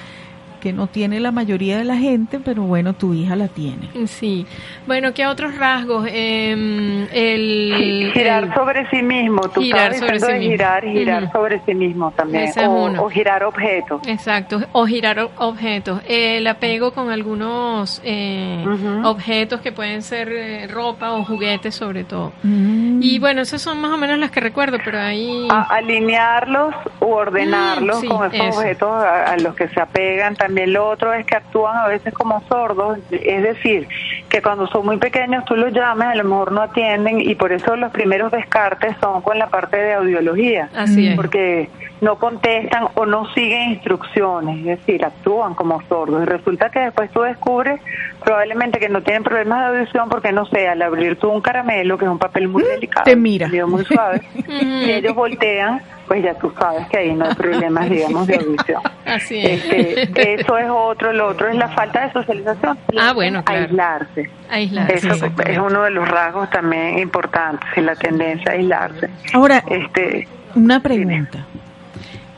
[0.66, 3.88] que no tiene la mayoría de la gente, pero bueno, tu hija la tiene.
[4.08, 4.48] Sí.
[4.88, 6.08] Bueno, ¿qué otros rasgos?
[6.10, 9.42] Eh, el, girar sobre sí mismo.
[9.42, 10.50] Tú girar sobre sí mismo.
[10.50, 12.52] girar, girar sobre sí mismo también.
[12.68, 14.02] o, girar objetos.
[14.08, 16.02] Exacto, o girar objetos.
[16.08, 18.66] El apego con algunos eh,
[19.04, 22.34] objetos que pueden ser eh, ropa o juguetes sobre todo.
[22.42, 23.04] Mm.
[23.04, 25.48] Y bueno, esas son más o menos las que recuerdo, pero ahí...
[25.52, 30.78] alinearlos u ordenarlos mm, con esos objetos a, a los que se apegan también el
[30.78, 33.88] otro es que actúan a veces como sordos, es decir,
[34.30, 37.52] que cuando son muy pequeños tú los llames, a lo mejor no atienden y por
[37.52, 40.70] eso los primeros descartes son con la parte de audiología.
[40.76, 41.16] Así es.
[41.16, 41.70] Porque
[42.02, 46.24] no contestan o no siguen instrucciones, es decir, actúan como sordos.
[46.24, 47.80] Y resulta que después tú descubres
[48.24, 51.98] probablemente que no tienen problemas de audición porque, no sé, al abrir tú un caramelo,
[51.98, 53.50] que es un papel muy mm, delicado, te mira.
[53.68, 58.28] muy suave, y ellos voltean pues ya tú sabes que ahí no hay problemas, digamos,
[58.28, 58.82] de audición.
[59.06, 59.66] Así es.
[59.66, 62.78] Este, eso es otro, lo otro es la falta de socialización.
[63.00, 63.64] Ah, bueno, claro.
[63.64, 64.30] Aislarse.
[64.50, 64.96] Aislarse.
[64.96, 69.10] Eso es uno de los rasgos también importantes, la tendencia a aislarse.
[69.34, 71.46] Ahora, este, una pregunta.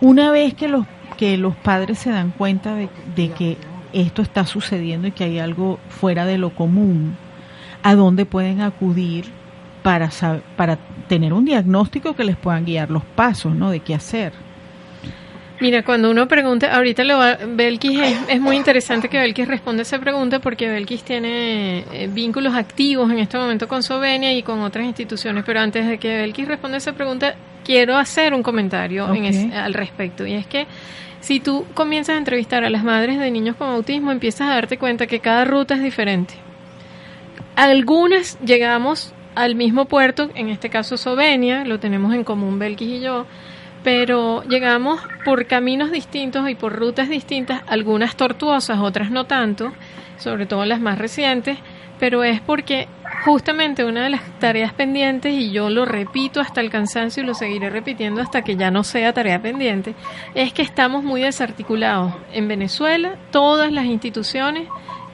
[0.02, 0.86] Una vez que los
[1.18, 3.58] que los padres se dan cuenta de, de que
[3.92, 7.18] esto está sucediendo y que hay algo fuera de lo común,
[7.84, 9.26] ¿a dónde pueden acudir
[9.84, 10.10] para,
[10.56, 13.72] para tener un diagnóstico que les puedan guiar los pasos, ¿no?
[13.72, 14.34] De qué hacer.
[15.60, 19.98] Mira, cuando uno pregunta, ahorita lo va, Belkis es, muy interesante que Belkis responda esa
[19.98, 24.86] pregunta porque Belkis tiene eh, vínculos activos en este momento con Sovenia y con otras
[24.86, 27.34] instituciones, pero antes de que Belkis responda esa pregunta,
[27.68, 30.68] quiero hacer un comentario al respecto y es que
[31.20, 34.78] si tú comienzas a entrevistar a las madres de niños con autismo, empiezas a darte
[34.78, 36.36] cuenta que cada ruta es diferente.
[37.58, 43.00] Algunas llegamos al mismo puerto, en este caso Sovenia, lo tenemos en común Belkis y
[43.02, 43.26] yo,
[43.84, 49.74] pero llegamos por caminos distintos y por rutas distintas, algunas tortuosas, otras no tanto,
[50.20, 51.58] sobre todo las más recientes,
[52.00, 52.88] pero es porque
[53.26, 57.34] justamente una de las tareas pendientes, y yo lo repito hasta el cansancio y lo
[57.34, 59.96] seguiré repitiendo hasta que ya no sea tarea pendiente,
[60.34, 62.14] es que estamos muy desarticulados.
[62.32, 64.68] En Venezuela, todas las instituciones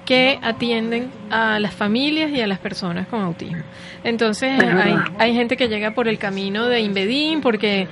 [0.05, 3.63] que atienden a las familias y a las personas con autismo.
[4.03, 7.87] Entonces hay, hay gente que llega por el camino de Inbedín porque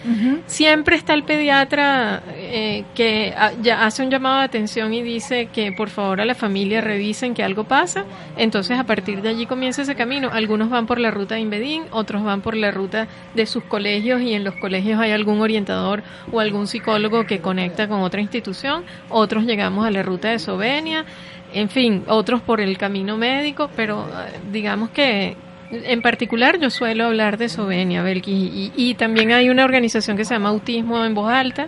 [0.46, 5.72] siempre está el pediatra eh, que ya hace un llamado de atención y dice que
[5.72, 8.06] por favor a la familia revisen que algo pasa.
[8.38, 10.30] Entonces a partir de allí comienza ese camino.
[10.32, 14.22] Algunos van por la ruta de Inbedín, otros van por la ruta de sus colegios
[14.22, 18.84] y en los colegios hay algún orientador o algún psicólogo que conecta con otra institución.
[19.10, 21.06] Otros llegamos a la ruta de Sovenia
[21.54, 23.31] en fin, otros por el camino médico,
[23.76, 25.36] pero eh, digamos que
[25.72, 30.34] en particular yo suelo hablar de Sovenia, Belkis, y, también hay una organización que se
[30.34, 31.68] llama Autismo en Voz Alta,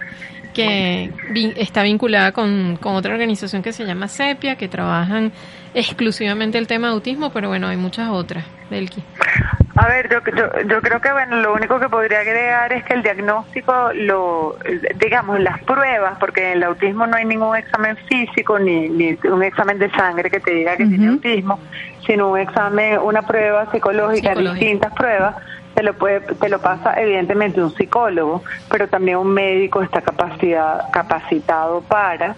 [0.54, 1.10] que
[1.56, 5.32] está vinculada con, con otra organización que se llama Sepia, que trabajan
[5.74, 9.02] exclusivamente el tema de autismo, pero bueno, hay muchas otras, Belki.
[9.76, 10.20] A ver, yo,
[10.68, 14.56] yo, creo que bueno, lo único que podría agregar es que el diagnóstico, lo,
[14.96, 19.42] digamos, las pruebas, porque en el autismo no hay ningún examen físico ni, ni un
[19.42, 21.60] examen de sangre que te diga que tiene autismo,
[22.06, 25.38] sino un examen, una prueba psicológica, distintas pruebas,
[25.74, 30.92] te lo puede, te lo pasa evidentemente un psicólogo, pero también un médico está capacidad,
[30.92, 32.36] capacitado para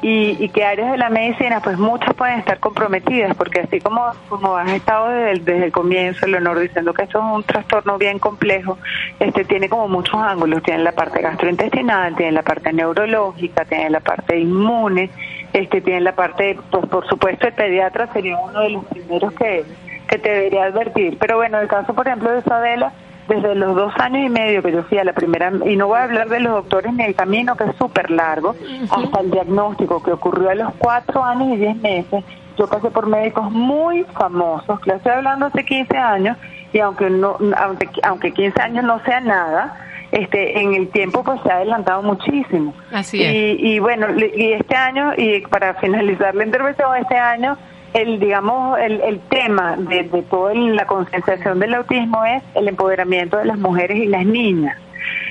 [0.00, 4.12] y, y qué áreas de la medicina, pues muchas pueden estar comprometidas, porque así como,
[4.28, 7.98] como has estado desde el, desde el comienzo, Leonor, diciendo que esto es un trastorno
[7.98, 8.78] bien complejo,
[9.18, 14.00] este tiene como muchos ángulos, tiene la parte gastrointestinal, tiene la parte neurológica, tiene la
[14.00, 15.10] parte inmune,
[15.52, 19.64] este tiene la parte, pues por supuesto el pediatra sería uno de los primeros que,
[20.08, 22.92] que te debería advertir, pero bueno, el caso por ejemplo de Isabela,
[23.28, 25.98] desde los dos años y medio que yo fui a la primera, y no voy
[25.98, 28.56] a hablar de los doctores ni el camino, que es súper largo,
[28.90, 32.24] hasta el diagnóstico que ocurrió a los cuatro años y diez meses,
[32.56, 36.36] yo pasé por médicos muy famosos, que estoy hablando hace 15 años,
[36.72, 39.78] y aunque, no, aunque, aunque 15 años no sea nada,
[40.10, 42.74] este, en el tiempo pues se ha adelantado muchísimo.
[42.90, 43.32] Así es.
[43.60, 47.58] Y, y bueno, y este año, y para finalizar la intervención, este año
[47.94, 53.36] el digamos el, el tema de, de toda la concienciación del autismo es el empoderamiento
[53.38, 54.76] de las mujeres y las niñas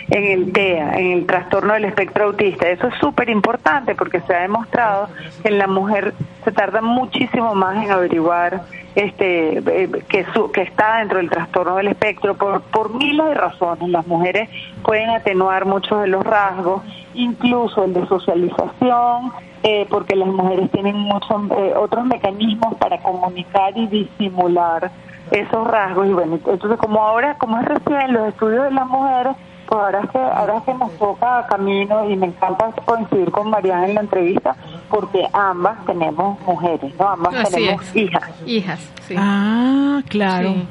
[0.10, 2.70] en el TEA, en el trastorno del espectro autista.
[2.70, 5.10] Eso es súper importante porque se ha demostrado
[5.42, 8.64] que en la mujer se tarda muchísimo más en averiguar
[8.96, 13.34] este eh, que su, que está dentro del trastorno del espectro por por miles de
[13.34, 13.90] razones.
[13.90, 14.50] Las mujeres
[14.84, 19.32] pueden atenuar muchos de los rasgos, incluso el de socialización,
[19.70, 24.90] eh, porque las mujeres tienen muchos eh, otros mecanismos para comunicar y disimular
[25.32, 29.36] esos rasgos y bueno entonces como ahora como es recién los estudios de las mujeres
[29.68, 33.50] pues ahora es que ahora es que nos toca camino y me encanta coincidir con
[33.50, 34.56] Mariana en la entrevista
[34.90, 37.96] porque ambas tenemos mujeres no ambas Así tenemos es.
[37.98, 39.16] hijas Hijas, sí.
[39.18, 40.54] Ah, claro.
[40.54, 40.68] Sí.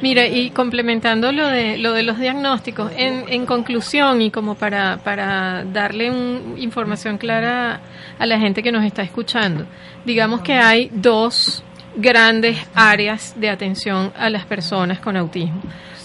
[0.00, 4.98] Mira, y complementando lo de lo de los diagnósticos, en, en conclusión y como para,
[4.98, 7.80] para darle un- información clara
[8.18, 9.66] a la gente que nos está escuchando,
[10.04, 11.64] digamos que hay dos
[11.96, 15.60] grandes áreas de atención a las personas con autismo.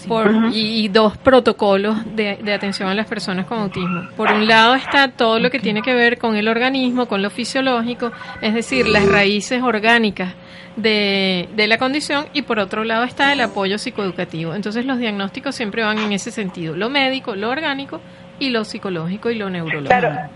[0.08, 4.02] Por, y, y dos protocolos de, de atención a las personas con autismo.
[4.18, 7.30] Por un lado está todo lo que tiene que ver con el organismo, con lo
[7.30, 10.34] fisiológico, es decir, las raíces orgánicas
[10.76, 14.54] de, de la condición y por otro lado está el apoyo psicoeducativo.
[14.54, 18.00] Entonces los diagnósticos siempre van en ese sentido, lo médico, lo orgánico
[18.38, 19.88] y lo psicológico y lo neurológico.
[19.88, 20.28] Claro.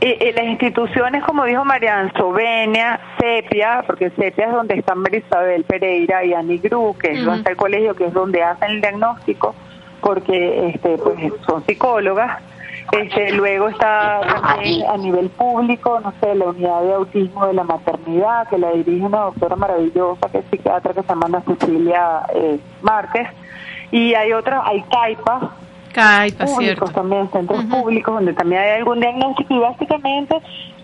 [0.00, 5.62] Y, y las instituciones, como dijo Marian, Sovenia, Sepia, porque Sepia es donde están Marisabel
[5.64, 9.54] Pereira y Ani Gru, que donde está el colegio, que es donde hacen el diagnóstico,
[10.00, 12.42] porque este pues son psicólogas.
[12.90, 17.64] Este, luego está también a nivel público, no sé, la unidad de autismo de la
[17.64, 22.22] maternidad, que la dirige una doctora maravillosa, que es psiquiatra, que se llama Ana Cecilia
[22.34, 23.28] eh, Márquez.
[23.90, 25.52] Y hay otras, hay CAIPA,
[25.92, 27.00] Caipa, públicos cierto.
[27.00, 30.36] también, centros públicos donde también hay algún diagnóstico y básicamente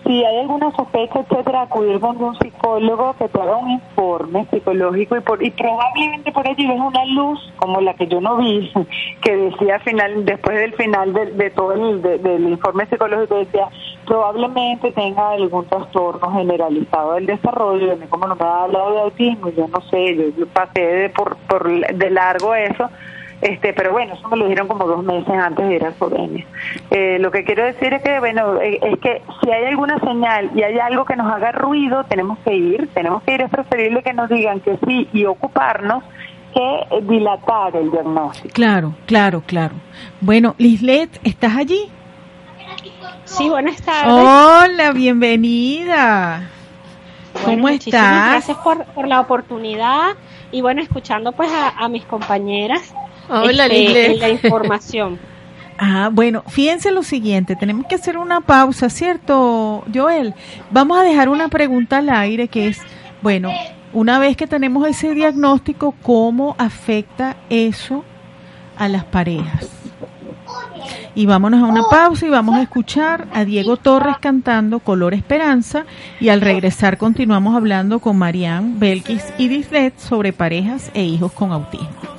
[0.05, 5.15] si hay alguna sospecha, etcétera, acudir donde un psicólogo que te haga un informe psicológico
[5.15, 8.71] y, por, y probablemente por allí ves una luz como la que yo no vi,
[9.21, 13.35] que decía al final, después del final de, de todo el de- del informe psicológico
[13.35, 13.67] decía
[14.05, 19.01] probablemente tenga algún trastorno generalizado del desarrollo, a mí como no me ha hablado de
[19.01, 22.89] autismo, yo no sé, yo pasé de por, por de largo eso,
[23.41, 26.45] este, pero bueno, eso me lo dijeron como dos meses antes de ir a Slovenia.
[26.91, 30.51] Eh, lo que quiero decir es que, bueno, eh, es que si hay alguna señal
[30.55, 34.03] y hay algo que nos haga ruido, tenemos que ir, tenemos que ir, es preferible
[34.03, 36.03] que nos digan que sí y ocuparnos
[36.53, 38.53] que dilatar el diagnóstico.
[38.53, 39.75] Claro, claro, claro.
[40.19, 41.89] Bueno, Lislet, ¿estás allí?
[43.23, 44.13] Sí, buenas tardes.
[44.13, 46.49] Hola, bienvenida.
[47.45, 48.31] ¿Cómo estás?
[48.31, 50.15] Gracias por, por la oportunidad
[50.51, 52.93] y bueno, escuchando pues a, a mis compañeras
[53.29, 55.19] Hola, este, en la información.
[55.81, 60.33] Ah, bueno, fíjense lo siguiente, tenemos que hacer una pausa, ¿cierto, Joel?
[60.71, 62.81] Vamos a dejar una pregunta al aire que es,
[63.21, 63.49] bueno,
[63.93, 68.03] una vez que tenemos ese diagnóstico, ¿cómo afecta eso
[68.77, 69.69] a las parejas?
[71.15, 75.85] Y vámonos a una pausa y vamos a escuchar a Diego Torres cantando Color Esperanza
[76.19, 81.53] y al regresar continuamos hablando con Marianne, Belkis y Dislet sobre parejas e hijos con
[81.53, 82.18] autismo.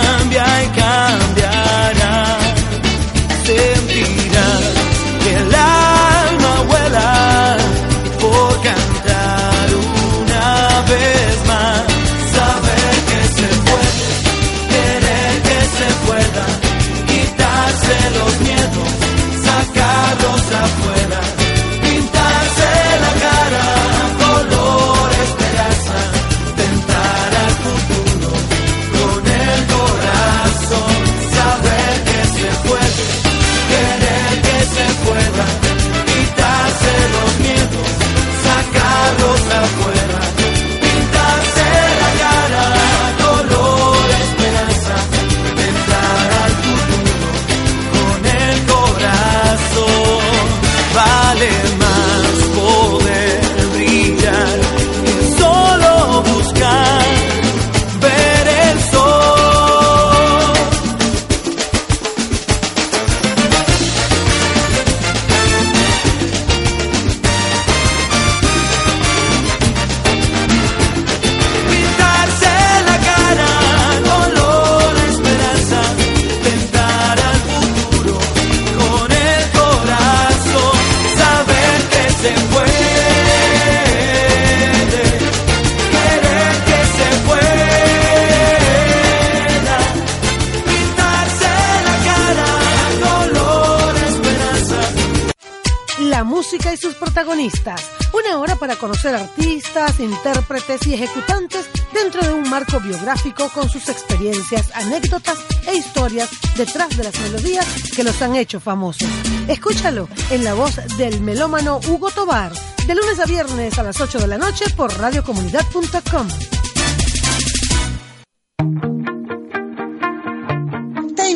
[99.01, 105.75] Conocer artistas, intérpretes y ejecutantes dentro de un marco biográfico con sus experiencias, anécdotas e
[105.75, 109.09] historias detrás de las melodías que los han hecho famosos.
[109.47, 112.51] Escúchalo en la voz del melómano Hugo Tobar,
[112.85, 116.27] de lunes a viernes a las 8 de la noche por radiocomunidad.com.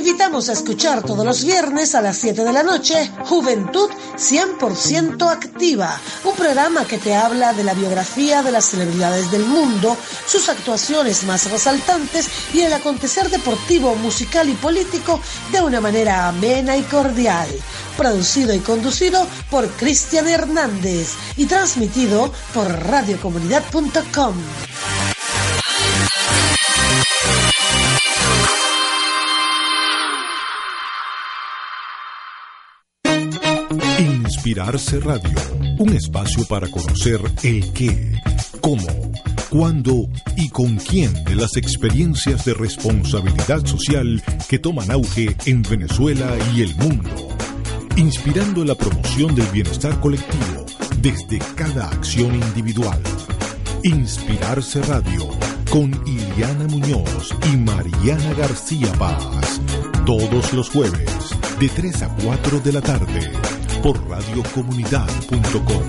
[0.06, 6.00] invitamos a escuchar todos los viernes a las 7 de la noche Juventud 100% Activa,
[6.46, 11.50] programa que te habla de la biografía de las celebridades del mundo, sus actuaciones más
[11.50, 15.20] resaltantes y el acontecer deportivo, musical y político
[15.52, 17.50] de una manera amena y cordial.
[17.98, 24.36] Producido y conducido por Cristian Hernández y transmitido por radiocomunidad.com.
[34.46, 35.40] Inspirarse Radio,
[35.80, 38.22] un espacio para conocer el qué,
[38.62, 38.86] cómo,
[39.50, 46.32] cuándo y con quién de las experiencias de responsabilidad social que toman auge en Venezuela
[46.54, 47.10] y el mundo,
[47.96, 50.64] inspirando la promoción del bienestar colectivo
[51.02, 53.02] desde cada acción individual.
[53.82, 55.28] Inspirarse Radio
[55.72, 59.60] con Iliana Muñoz y Mariana García Paz,
[60.06, 63.32] todos los jueves de 3 a 4 de la tarde
[63.86, 65.84] por radiocomunidad.com.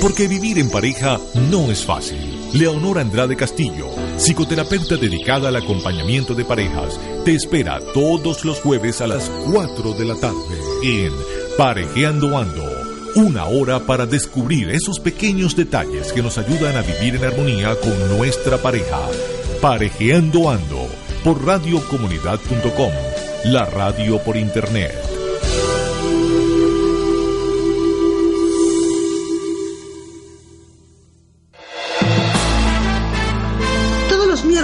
[0.00, 1.18] Porque vivir en pareja
[1.50, 2.20] no es fácil.
[2.52, 9.08] Leonor Andrade Castillo, psicoterapeuta dedicada al acompañamiento de parejas, te espera todos los jueves a
[9.08, 11.12] las 4 de la tarde en
[11.56, 12.78] Parejeando Ando
[13.16, 18.16] una hora para descubrir esos pequeños detalles que nos ayudan a vivir en armonía con
[18.16, 19.00] nuestra pareja.
[19.60, 20.88] Parejeando Ando
[21.24, 22.92] por radiocomunidad.com,
[23.46, 25.07] la radio por internet.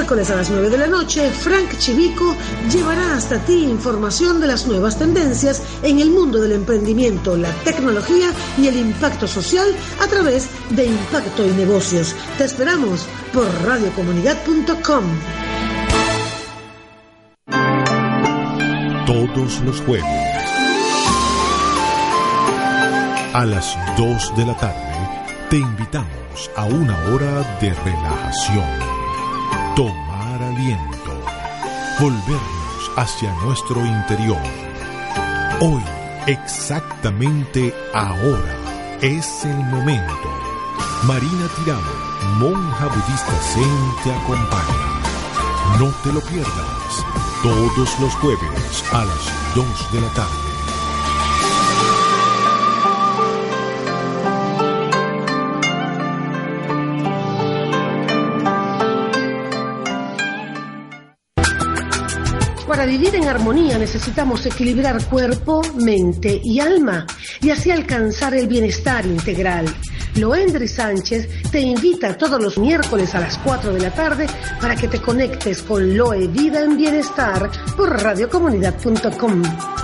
[0.05, 2.37] Miércoles a las 9 de la noche, Frank Chivico
[2.71, 8.31] llevará hasta ti información de las nuevas tendencias en el mundo del emprendimiento, la tecnología
[8.59, 9.67] y el impacto social
[10.03, 12.15] a través de Impacto y Negocios.
[12.37, 15.05] Te esperamos por radiocomunidad.com.
[19.07, 20.05] Todos los jueves
[23.33, 24.95] a las 2 de la tarde
[25.49, 28.94] te invitamos a una hora de relajación,
[29.77, 31.20] tomar aliento,
[31.99, 34.41] volvernos hacia nuestro interior.
[35.61, 35.83] Hoy,
[36.27, 38.57] exactamente ahora,
[39.01, 40.31] es el momento.
[41.07, 42.05] Marina Tirano
[42.39, 45.01] monja budista Zen te acompaña.
[45.81, 47.05] No te lo pierdas,
[47.43, 50.44] todos los jueves a las 2 de la tarde.
[62.85, 67.07] Para vivir en armonía necesitamos equilibrar cuerpo, mente y alma
[67.41, 69.64] y así alcanzar el bienestar integral.
[70.16, 74.26] Loendri Sánchez te invita todos los miércoles a las 4 de la tarde
[74.61, 79.84] para que te conectes con Loe Vida en Bienestar por radiocomunidad.com.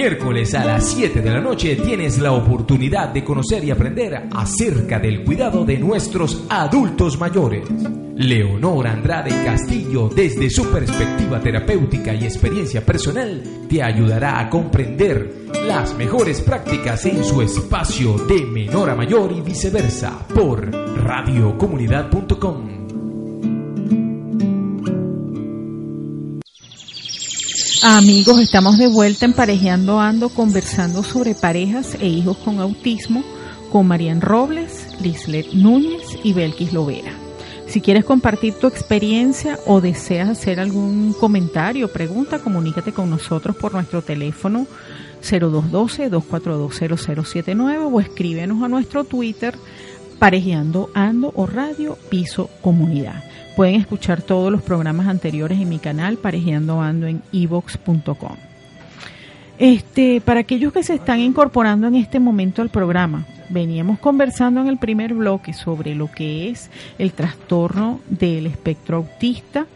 [0.00, 4.98] miércoles a las 7 de la noche tienes la oportunidad de conocer y aprender acerca
[4.98, 7.68] del cuidado de nuestros adultos mayores.
[8.16, 15.34] Leonor Andrade Castillo, desde su perspectiva terapéutica y experiencia personal, te ayudará a comprender
[15.66, 22.79] las mejores prácticas en su espacio de menor a mayor y viceversa por radiocomunidad.com.
[27.82, 33.24] Amigos, estamos de vuelta en Parejeando Ando conversando sobre parejas e hijos con autismo
[33.72, 37.14] con Marian Robles, Lislet Núñez y Belkis Lovera.
[37.68, 43.72] Si quieres compartir tu experiencia o deseas hacer algún comentario pregunta, comunícate con nosotros por
[43.72, 44.66] nuestro teléfono
[45.22, 49.54] 0212-242-0079 o escríbenos a nuestro Twitter
[50.18, 53.29] Parejeando Ando o Radio Piso Comunidad.
[53.56, 58.36] Pueden escuchar todos los programas anteriores en mi canal Parejeando Ando en evox.com.
[59.58, 64.68] Este, para aquellos que se están incorporando en este momento al programa, veníamos conversando en
[64.68, 69.66] el primer bloque sobre lo que es el trastorno del espectro autista,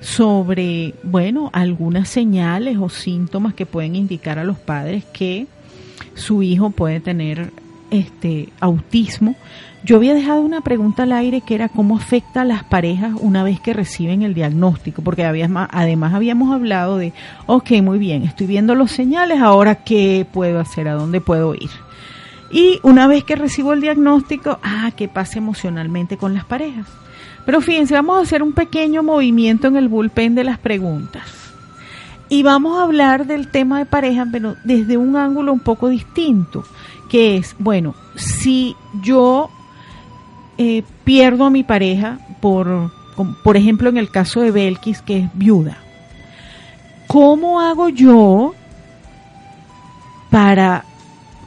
[0.00, 5.48] sobre, bueno, algunas señales o síntomas que pueden indicar a los padres que
[6.14, 7.50] su hijo puede tener
[7.90, 9.34] este autismo,
[9.84, 13.42] yo había dejado una pregunta al aire que era cómo afecta a las parejas una
[13.42, 17.12] vez que reciben el diagnóstico, porque había, además habíamos hablado de,
[17.46, 21.70] ok, muy bien, estoy viendo los señales, ahora qué puedo hacer, a dónde puedo ir.
[22.50, 26.86] Y una vez que recibo el diagnóstico, ah, ¿qué pasa emocionalmente con las parejas?
[27.44, 31.24] Pero fíjense, vamos a hacer un pequeño movimiento en el bullpen de las preguntas.
[32.28, 36.64] Y vamos a hablar del tema de pareja, pero desde un ángulo un poco distinto,
[37.08, 39.50] que es, bueno, si yo
[40.62, 42.92] eh, pierdo a mi pareja por,
[43.42, 45.78] por ejemplo, en el caso de Belkis, que es viuda,
[47.08, 48.54] ¿cómo hago yo
[50.30, 50.84] para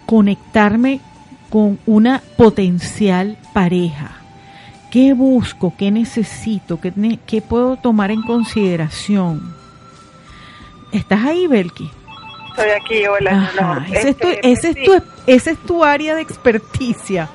[0.05, 0.99] conectarme
[1.49, 4.11] con una potencial pareja?
[4.91, 5.73] ¿Qué busco?
[5.77, 6.81] ¿Qué necesito?
[6.81, 6.91] ¿Qué,
[7.25, 9.55] qué puedo tomar en consideración?
[10.91, 11.89] ¿Estás ahí, Belki?
[12.49, 13.85] Estoy aquí, hola.
[13.93, 14.91] ese, es tu, este, ese, es tu,
[15.25, 17.29] ese es tu área de experticia.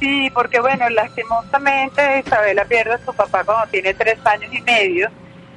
[0.00, 5.08] Sí, porque bueno, lastimosamente Isabela pierde a su papá cuando tiene tres años y medio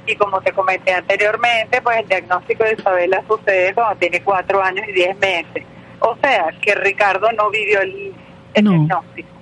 [0.06, 4.86] y como te comenté anteriormente, pues el diagnóstico de Isabela sucede cuando tiene cuatro años
[4.88, 5.64] y diez meses.
[6.00, 8.14] O sea, que Ricardo no vivió el,
[8.52, 9.34] diagnóstico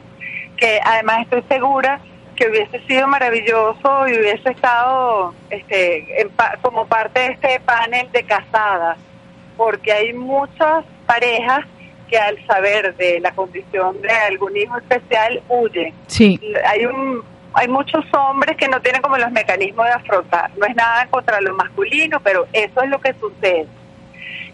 [0.62, 2.00] que además estoy segura
[2.36, 6.30] que hubiese sido maravilloso y hubiese estado este,
[6.62, 8.96] como parte de este panel de casadas,
[9.56, 11.66] porque hay muchas parejas
[12.12, 15.94] que al saber de la condición de algún hijo especial huyen.
[16.08, 16.38] Sí.
[16.66, 17.22] Hay un
[17.54, 20.50] hay muchos hombres que no tienen como los mecanismos de afrontar.
[20.58, 23.66] No es nada contra lo masculino, pero eso es lo que sucede.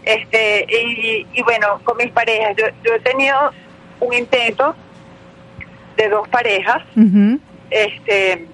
[0.05, 3.53] Este y, y bueno, con mis parejas, yo, yo he tenido
[3.99, 4.77] un intento
[5.97, 6.83] de dos parejas.
[7.71, 8.47] Este,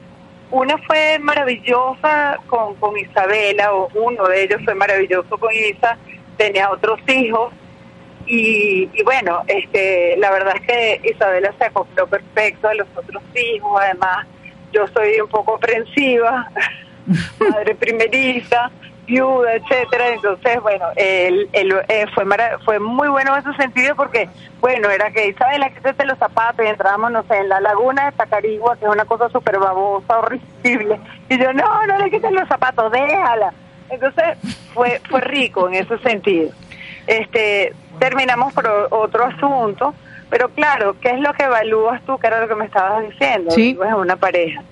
[0.50, 5.98] una fue maravillosa con, con Isabela, o uno de ellos fue maravilloso con Isa,
[6.38, 7.52] tenía otros hijos.
[8.26, 13.22] Y, y bueno, este, la verdad es que Isabela se acopló perfecto a los otros
[13.34, 13.80] hijos.
[13.80, 14.26] Además,
[14.72, 16.50] yo soy un poco aprensiva,
[17.38, 18.70] madre primeriza,
[19.06, 20.08] viuda, etcétera.
[20.08, 22.24] Entonces, bueno, él, eh, fue
[22.64, 24.28] fue muy bueno en ese sentido porque,
[24.60, 28.12] bueno, era que Isabela, quítate los zapatos y entrábamos, no sé, en la laguna de
[28.12, 31.00] Tacarigua, que es una cosa súper babosa, horrible.
[31.28, 33.52] Y yo, no, no le quites los zapatos, déjala.
[33.90, 34.38] Entonces,
[34.72, 36.50] fue, fue rico en ese sentido.
[37.06, 39.94] Este, terminamos por otro asunto,
[40.28, 43.50] pero claro, ¿qué es lo que evalúas tú, que era lo que me estabas diciendo?
[43.50, 43.74] Sí.
[43.74, 44.62] Pues una pareja.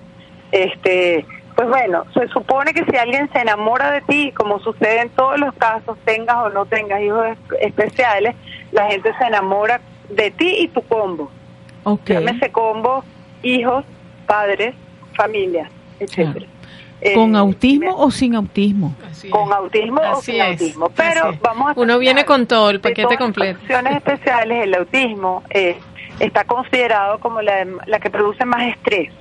[0.51, 1.25] Este,
[1.55, 5.39] pues bueno, se supone que si alguien se enamora de ti, como sucede en todos
[5.39, 7.25] los casos, tengas o no tengas hijos
[7.59, 8.35] especiales,
[8.71, 11.31] la gente se enamora de ti y tu combo.
[11.85, 12.17] Okay.
[12.17, 13.03] Llámese combo,
[13.41, 13.83] hijos,
[14.27, 14.75] padres,
[15.15, 15.67] familia,
[15.99, 16.45] etcétera.
[17.13, 18.95] ¿Con eh, autismo o sin autismo?
[19.29, 20.89] con autismo o sin autismo.
[20.89, 23.59] Pero vamos a Uno viene con todo el paquete completo.
[23.69, 25.77] En especiales, el autismo eh,
[26.19, 29.11] está considerado como la, la que produce más estrés.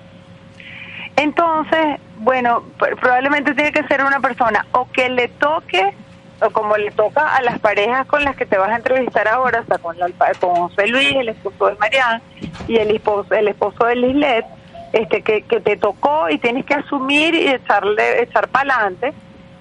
[1.16, 5.94] Entonces, bueno, probablemente tiene que ser una persona o que le toque,
[6.40, 9.60] o como le toca a las parejas con las que te vas a entrevistar ahora,
[9.60, 9.96] o sea, con,
[10.40, 12.22] con José Luis, el esposo de Marianne,
[12.66, 14.46] y el esposo, el esposo de Lislet,
[14.92, 19.12] este, que, que te tocó y tienes que asumir y echarle, echar para adelante,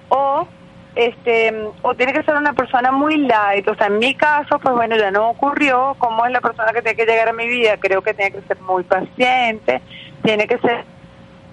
[0.08, 0.46] o
[0.94, 4.74] este o tiene que ser una persona muy light, o sea, en mi caso, pues
[4.74, 7.76] bueno, ya no ocurrió, como es la persona que tiene que llegar a mi vida,
[7.78, 9.80] creo que tiene que ser muy paciente,
[10.22, 10.84] tiene que ser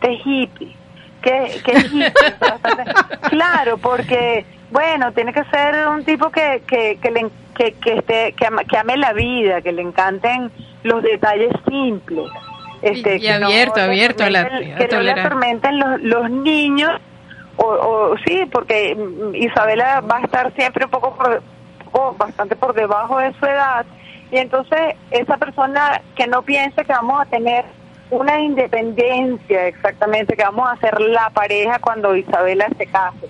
[0.01, 0.75] de hippie,
[1.21, 1.73] que, que
[3.29, 8.33] claro, porque, bueno, tiene que ser un tipo que, que, que, le, que, que, esté,
[8.33, 10.51] que, ame la vida, que le encanten
[10.83, 12.29] los detalles simples.
[12.81, 16.91] Este, y, abierto, abierto a la, Que no le atormenten los, los niños,
[17.57, 18.97] o, o sí, porque
[19.33, 21.41] Isabela va a estar siempre un poco por,
[21.91, 23.85] o bastante por debajo de su edad,
[24.31, 27.65] y entonces esa persona que no piense que vamos a tener
[28.11, 33.27] una independencia exactamente que vamos a hacer la pareja cuando Isabela se case.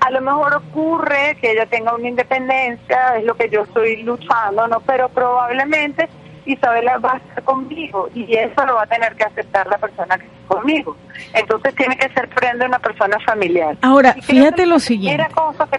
[0.00, 4.66] A lo mejor ocurre que ella tenga una independencia, es lo que yo estoy luchando,
[4.66, 4.80] ¿no?
[4.80, 6.08] Pero probablemente
[6.44, 10.18] Isabela va a estar conmigo y eso lo va a tener que aceptar la persona
[10.18, 10.96] que está conmigo.
[11.34, 13.76] Entonces tiene que ser frente una persona familiar.
[13.82, 15.26] Ahora, fíjate lo siguiente.
[15.34, 15.78] cosa que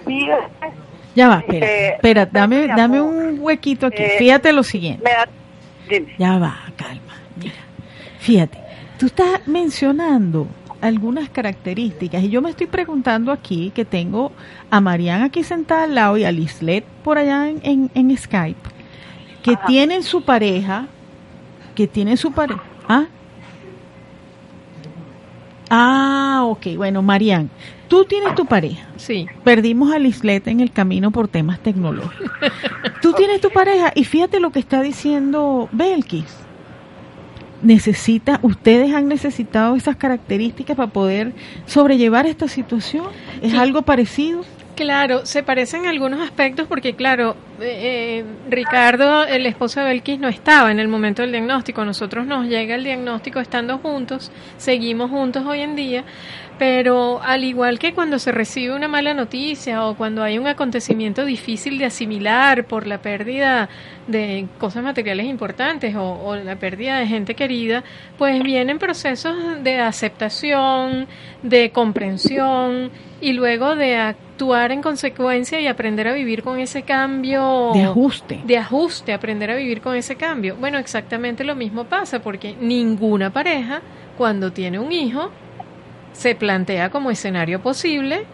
[1.16, 4.02] ya va, espera, este, espera dame, dame un huequito aquí.
[4.02, 5.10] Eh, fíjate lo siguiente.
[6.18, 7.14] Ya va, calma.
[7.36, 7.54] Mira,
[8.20, 8.58] Fíjate,
[8.98, 10.48] tú estás mencionando
[10.82, 14.32] algunas características y yo me estoy preguntando aquí que tengo
[14.70, 18.70] a Mariana aquí sentada al lado y a Lislet por allá en, en, Skype,
[19.44, 20.88] que tienen su pareja,
[21.76, 22.64] que tienen su pareja.
[22.88, 23.06] ¿Ah?
[25.70, 26.76] Ah, ok.
[26.78, 27.50] Bueno, Marian,
[27.88, 28.88] tú tienes tu pareja.
[28.98, 29.28] Sí.
[29.44, 32.32] Perdimos a Lislet en el camino por temas tecnológicos.
[33.02, 36.26] tú tienes tu pareja y fíjate lo que está diciendo Belkis.
[37.62, 41.34] Necesita, ustedes han necesitado esas características para poder
[41.66, 43.06] sobrellevar esta situación.
[43.42, 43.58] ¿Es Sí.
[43.58, 44.42] algo parecido?
[44.76, 50.28] Claro, se parecen algunos aspectos porque, claro, eh, eh, Ricardo, el esposo de Belkis, no
[50.28, 51.86] estaba en el momento del diagnóstico.
[51.86, 56.04] Nosotros nos llega el diagnóstico estando juntos, seguimos juntos hoy en día,
[56.58, 61.24] pero al igual que cuando se recibe una mala noticia o cuando hay un acontecimiento
[61.24, 63.70] difícil de asimilar por la pérdida
[64.08, 67.84] de cosas materiales importantes o, o la pérdida de gente querida,
[68.18, 71.08] pues vienen procesos de aceptación,
[71.44, 72.90] de comprensión
[73.22, 77.72] y luego de actuar en consecuencia y aprender a vivir con ese cambio.
[77.74, 78.42] De ajuste.
[78.46, 80.58] De ajuste, aprender a vivir con ese cambio.
[80.60, 83.82] Bueno, exactamente lo mismo pasa porque ninguna pareja,
[84.18, 85.32] cuando tiene un hijo,
[86.12, 88.26] se plantea como escenario posible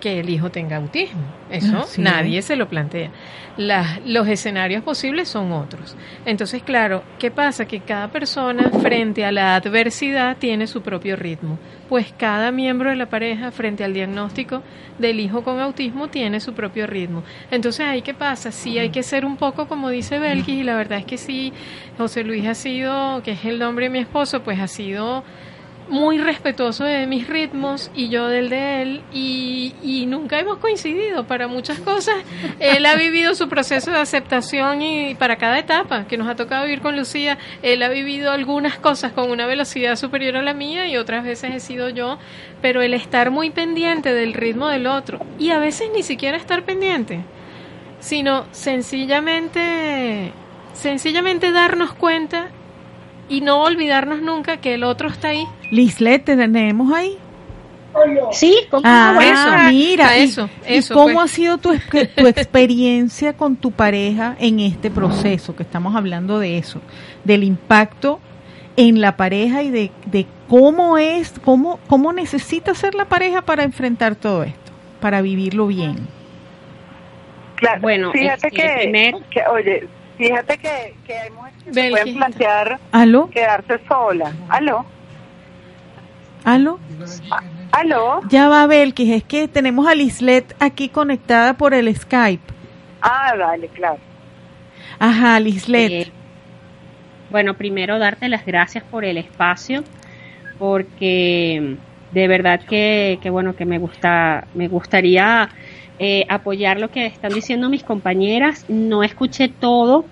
[0.00, 1.22] que el hijo tenga autismo.
[1.50, 3.10] Eso Así nadie se lo plantea.
[3.56, 5.96] Las- los escenarios posibles son otros.
[6.24, 7.66] Entonces, claro, ¿qué pasa?
[7.66, 11.58] Que cada persona frente a la adversidad tiene su propio ritmo.
[11.88, 14.62] Pues cada miembro de la pareja frente al diagnóstico
[14.98, 17.24] del hijo con autismo tiene su propio ritmo.
[17.50, 18.52] Entonces, ahí qué pasa?
[18.52, 21.52] Sí, hay que ser un poco como dice Belkis y la verdad es que sí,
[21.96, 25.24] José Luis ha sido, que es el nombre de mi esposo, pues ha sido
[25.88, 31.26] muy respetuoso de mis ritmos y yo del de él y, y nunca hemos coincidido
[31.26, 32.16] para muchas cosas.
[32.60, 36.64] Él ha vivido su proceso de aceptación y para cada etapa que nos ha tocado
[36.64, 40.86] vivir con Lucía, él ha vivido algunas cosas con una velocidad superior a la mía
[40.88, 42.18] y otras veces he sido yo,
[42.60, 46.64] pero el estar muy pendiente del ritmo del otro y a veces ni siquiera estar
[46.64, 47.20] pendiente,
[48.00, 50.32] sino sencillamente
[50.72, 52.50] sencillamente darnos cuenta
[53.28, 55.44] y no olvidarnos nunca que el otro está ahí.
[55.70, 57.16] Lislet, ¿te tenemos ahí?
[58.32, 61.24] Sí, ¿cómo Ah, mira, y- eso, ¿y, eso, cómo pues.
[61.32, 61.70] ha sido tu,
[62.16, 65.56] tu experiencia con tu pareja en este proceso?
[65.56, 66.80] Que estamos hablando de eso,
[67.24, 68.20] del impacto
[68.76, 73.64] en la pareja y de, de cómo es, cómo, cómo necesita ser la pareja para
[73.64, 74.70] enfrentar todo esto,
[75.00, 75.96] para vivirlo bien.
[77.56, 82.78] Claro, Bueno, fíjate este, que, oye, fíjate que, que hay mujeres que se pueden plantear
[82.92, 83.28] ¿Aló?
[83.30, 84.32] quedarse sola.
[84.48, 84.84] ¿Aló?
[86.44, 86.78] ¿Aló?
[87.72, 88.20] ¿Aló?
[88.28, 92.42] Ya va, Belkis, es que tenemos a Lislet aquí conectada por el Skype.
[93.02, 93.98] Ah, dale, claro.
[94.98, 95.90] Ajá, Lislet.
[95.90, 96.12] Eh,
[97.30, 99.84] bueno, primero darte las gracias por el espacio,
[100.58, 101.76] porque
[102.12, 105.50] de verdad que, que bueno, que me gusta, me gustaría
[105.98, 108.64] eh, apoyar lo que están diciendo mis compañeras.
[108.68, 110.04] No escuché todo,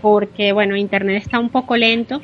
[0.00, 2.20] porque bueno, internet está un poco lento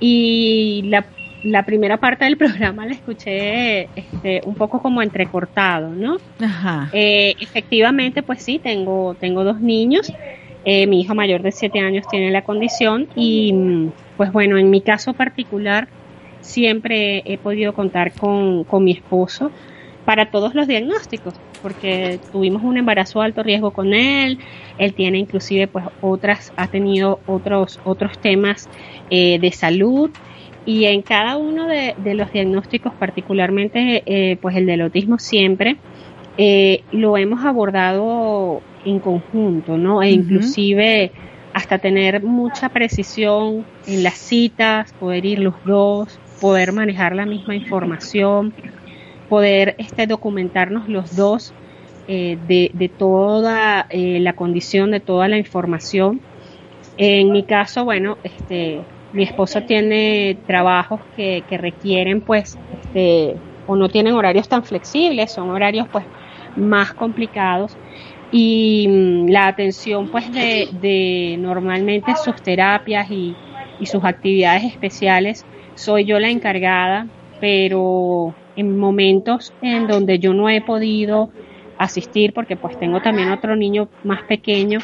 [0.00, 1.06] y la,
[1.42, 6.18] la primera parte del programa la escuché este, un poco como entrecortado, ¿no?
[6.40, 6.90] Ajá.
[6.92, 10.12] Eh, efectivamente, pues sí, tengo, tengo dos niños.
[10.64, 13.54] Eh, mi hijo mayor de 7 años tiene la condición y
[14.16, 15.86] pues bueno, en mi caso particular
[16.40, 19.52] siempre he podido contar con, con mi esposo
[20.06, 24.38] para todos los diagnósticos, porque tuvimos un embarazo de alto riesgo con él,
[24.78, 28.70] él tiene inclusive pues otras, ha tenido otros, otros temas
[29.10, 30.10] eh, de salud
[30.64, 35.76] y en cada uno de, de los diagnósticos, particularmente eh, pues el del autismo siempre,
[36.38, 40.02] eh, lo hemos abordado en conjunto, ¿no?
[40.02, 41.10] E inclusive
[41.52, 47.56] hasta tener mucha precisión en las citas, poder ir los dos, poder manejar la misma
[47.56, 48.52] información,
[49.28, 51.52] poder este, documentarnos los dos
[52.08, 56.20] eh, de, de toda eh, la condición, de toda la información.
[56.98, 58.80] En mi caso, bueno, este,
[59.12, 65.32] mi esposo tiene trabajos que, que requieren, pues, este, o no tienen horarios tan flexibles,
[65.32, 66.04] son horarios, pues,
[66.56, 67.76] más complicados
[68.32, 73.34] y mm, la atención pues de, de normalmente sus terapias y,
[73.78, 77.06] y sus actividades especiales soy yo la encargada
[77.40, 81.30] pero en momentos en donde yo no he podido
[81.78, 84.80] asistir porque pues tengo también otro niño más pequeño.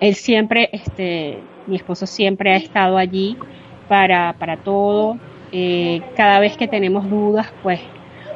[0.00, 3.36] Él siempre este mi esposo siempre ha estado allí
[3.88, 5.18] para para todo.
[5.52, 7.80] Eh, cada vez que tenemos dudas pues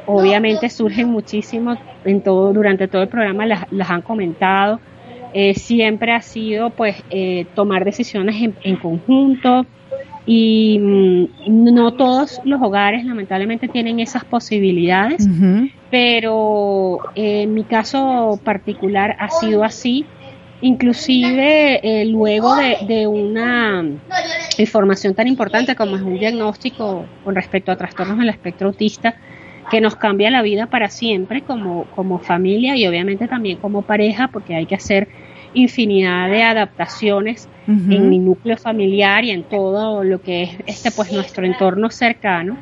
[0.05, 4.79] obviamente surgen muchísimo en todo durante todo el programa las, las han comentado.
[5.33, 9.67] Eh, siempre ha sido pues eh, tomar decisiones en, en conjunto
[10.31, 11.25] y mm,
[11.73, 15.27] no todos los hogares lamentablemente tienen esas posibilidades
[15.89, 20.05] pero eh, en mi caso particular ha sido así.
[20.61, 23.83] Inclusive eh, luego de, de una
[24.57, 29.15] información tan importante como es un diagnóstico con respecto a trastornos del espectro autista
[29.71, 34.27] que nos cambia la vida para siempre como, como familia y obviamente también como pareja,
[34.27, 35.07] porque hay que hacer
[35.53, 41.11] infinidad de adaptaciones en mi núcleo familiar y en todo lo que es este pues
[41.11, 42.57] nuestro entorno cercano.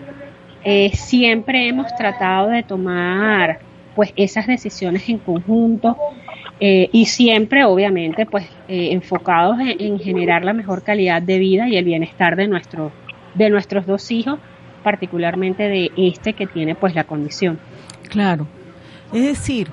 [0.66, 3.60] Eh, siempre hemos tratado de tomar
[3.96, 5.96] pues esas decisiones en conjunto
[6.60, 11.78] eh, y siempre obviamente pues eh, enfocados en, generar la mejor calidad de vida y
[11.78, 12.92] el bienestar de nuestro
[13.34, 14.40] de nuestros dos hijos
[14.84, 17.60] particularmente de este que tiene pues la condición
[18.10, 18.46] claro
[19.14, 19.70] es decir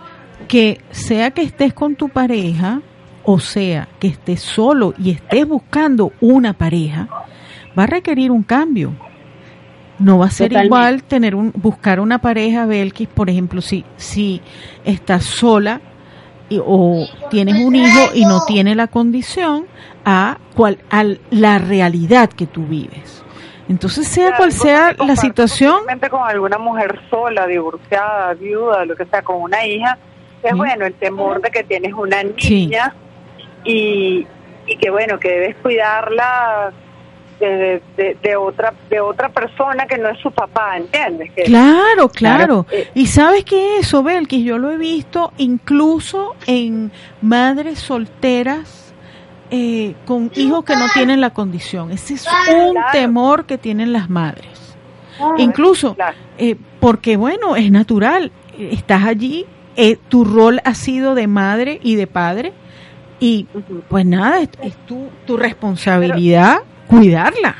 [0.47, 2.83] que sea que estés con tu pareja
[3.25, 7.09] o sea que estés solo y estés buscando una pareja
[7.79, 8.93] va a requerir un cambio
[9.99, 14.41] no va a ser igual tener un buscar una pareja Belkis por ejemplo si si
[14.85, 15.81] estás sola
[16.64, 19.66] o tienes un hijo y no tiene la condición
[20.05, 23.22] a, cual, a la realidad que tú vives.
[23.68, 25.79] Entonces, sea cual sea la situación.
[26.11, 29.99] con alguna mujer sola, divorciada, viuda, lo que sea, con una hija,
[30.43, 32.95] es bueno el temor de que tienes una niña
[33.65, 34.27] y,
[34.67, 36.73] y que, bueno, que debes cuidarla
[37.39, 41.31] de, otra de otra persona que no es su papá, ¿entiendes?
[41.45, 42.67] claro, claro.
[42.71, 48.95] Eh, y sabes que eso, Belkis, yo lo he visto incluso en madres solteras
[49.51, 51.91] eh, con hijos que no tienen la condición.
[51.91, 54.77] Ese es un temor que tienen las madres.
[55.39, 55.97] incluso
[56.39, 58.33] eh, porque, bueno, es natural.
[58.59, 59.47] Estás allí,
[60.09, 62.53] tu rol ha sido de madre y de padre.
[63.27, 63.47] Y
[63.89, 67.57] pues nada, es, tu, tu responsabilidad cuidarla.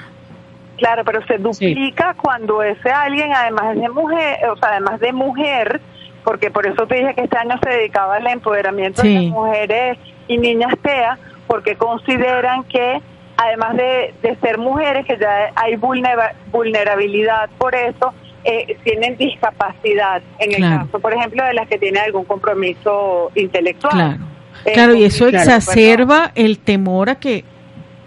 [0.77, 5.81] Claro, pero se duplica cuando ese alguien, además de mujer, o sea, además de mujer,
[6.23, 9.97] porque por eso te dije que este año se dedicaba al empoderamiento de las mujeres
[10.29, 13.01] y niñas TEA, porque consideran que
[13.39, 18.13] además de, ser mujeres, que ya hay vulnerabilidad por eso,
[18.45, 23.95] eh, tienen discapacidad, en el caso, por ejemplo, de las que tienen algún compromiso intelectual.
[23.95, 24.34] Claro, eh,
[24.73, 27.45] claro y eso exacerba el temor a que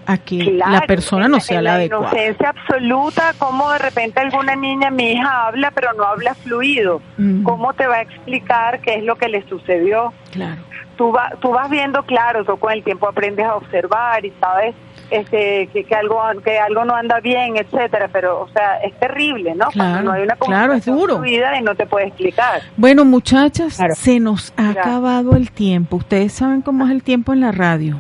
[0.07, 2.09] a que la persona no sea la, adecuada.
[2.13, 7.01] inocencia absoluta, como de repente alguna niña, mi hija habla, pero no habla fluido.
[7.43, 10.13] ¿Cómo te va a explicar qué es lo que le sucedió?
[10.31, 10.61] Claro.
[10.95, 14.73] Tú, tú vas viendo, claro, tú con el tiempo aprendes a observar y sabes
[15.09, 19.55] este, que, que, algo que algo no anda bien, etcétera, pero o sea, es terrible,
[19.55, 19.67] ¿no?
[19.67, 21.25] Claro, no hay una claro, es duro.
[21.25, 22.61] y no te puede explicar.
[22.75, 25.97] Bueno, muchachas, se nos ha acabado el tiempo.
[25.97, 27.97] Ustedes saben cómo es el tiempo en la radio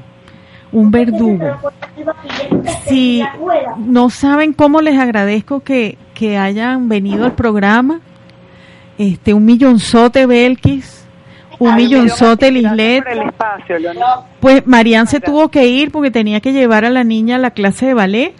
[0.71, 1.57] un verdugo.
[2.85, 3.23] Si
[3.77, 8.01] no saben cómo les agradezco que, que hayan venido al programa,
[8.97, 11.06] este un millonzote Belkis,
[11.59, 13.03] un millonzote Lislet.
[14.39, 17.51] Pues Marian se tuvo que ir porque tenía que llevar a la niña a la
[17.51, 18.33] clase de ballet.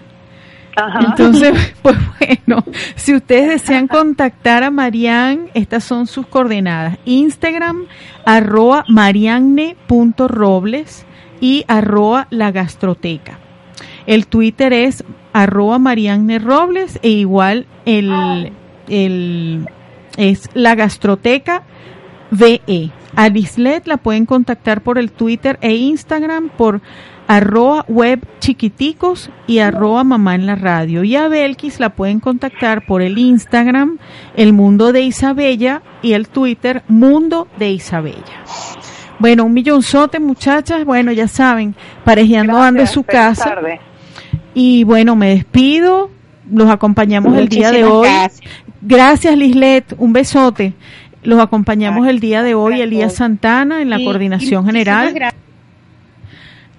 [1.00, 2.64] Entonces, pues bueno,
[2.96, 6.98] si ustedes desean contactar a Marian, estas son sus coordenadas.
[7.06, 7.88] Instagram,
[8.26, 11.06] arroba marianne.robles
[11.42, 13.40] y arroba la gastroteca.
[14.06, 15.04] El Twitter es
[15.34, 18.54] arroba Marianne Robles e igual el,
[18.88, 19.68] el
[20.18, 21.64] es la gastroteca
[22.32, 22.92] VE.
[23.16, 26.82] A Lislet la pueden contactar por el Twitter e Instagram por
[27.28, 31.04] arroba web chiquiticos y arroba mamá en la radio.
[31.04, 33.98] Y a Belkis la pueden contactar por el Instagram
[34.36, 38.44] El Mundo de Isabella y el Twitter Mundo de Isabella.
[39.20, 40.86] Bueno, un millonzote, muchachas.
[40.86, 43.56] Bueno, ya saben, parejeando ando en su casa.
[44.54, 46.12] Y bueno, me despido.
[46.50, 48.08] Los acompañamos el día de hoy.
[48.82, 49.96] Gracias, Lislet.
[49.98, 50.74] Un besote.
[51.28, 55.14] Los acompañamos el día de hoy, Elías Santana, en la coordinación general.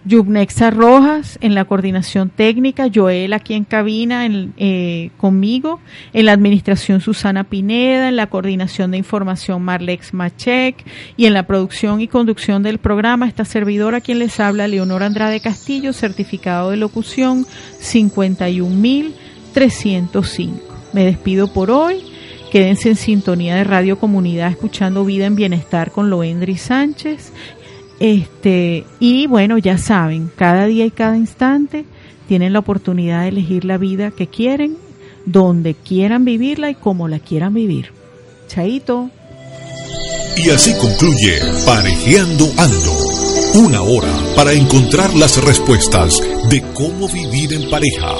[0.06, 4.26] Yubnexa Rojas en la coordinación técnica, Joel aquí en cabina
[4.56, 5.80] eh, conmigo,
[6.14, 10.82] en la administración Susana Pineda, en la coordinación de información Marlex Machek
[11.18, 15.40] y en la producción y conducción del programa esta servidora quien les habla Leonor Andrade
[15.40, 17.44] Castillo, certificado de locución
[17.82, 20.58] 51305.
[20.94, 22.02] Me despido por hoy.
[22.50, 27.32] Quédense en sintonía de Radio Comunidad escuchando Vida en Bienestar con Loendri Sánchez
[28.00, 31.84] este, y bueno, ya saben, cada día y cada instante
[32.28, 34.76] tienen la oportunidad de elegir la vida que quieren,
[35.26, 37.92] donde quieran vivirla y como la quieran vivir.
[38.46, 39.10] Chaito.
[40.36, 42.96] Y así concluye Parejeando Ando.
[43.54, 48.14] Una hora para encontrar las respuestas de cómo vivir en pareja.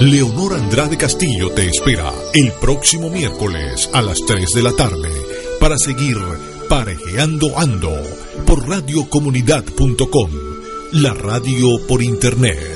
[0.00, 5.10] Leonor Andrade Castillo te espera el próximo miércoles a las 3 de la tarde
[5.58, 6.18] para seguir
[6.68, 7.96] Parejeando Ando
[8.46, 10.30] por radiocomunidad.com,
[10.92, 12.75] la radio por internet.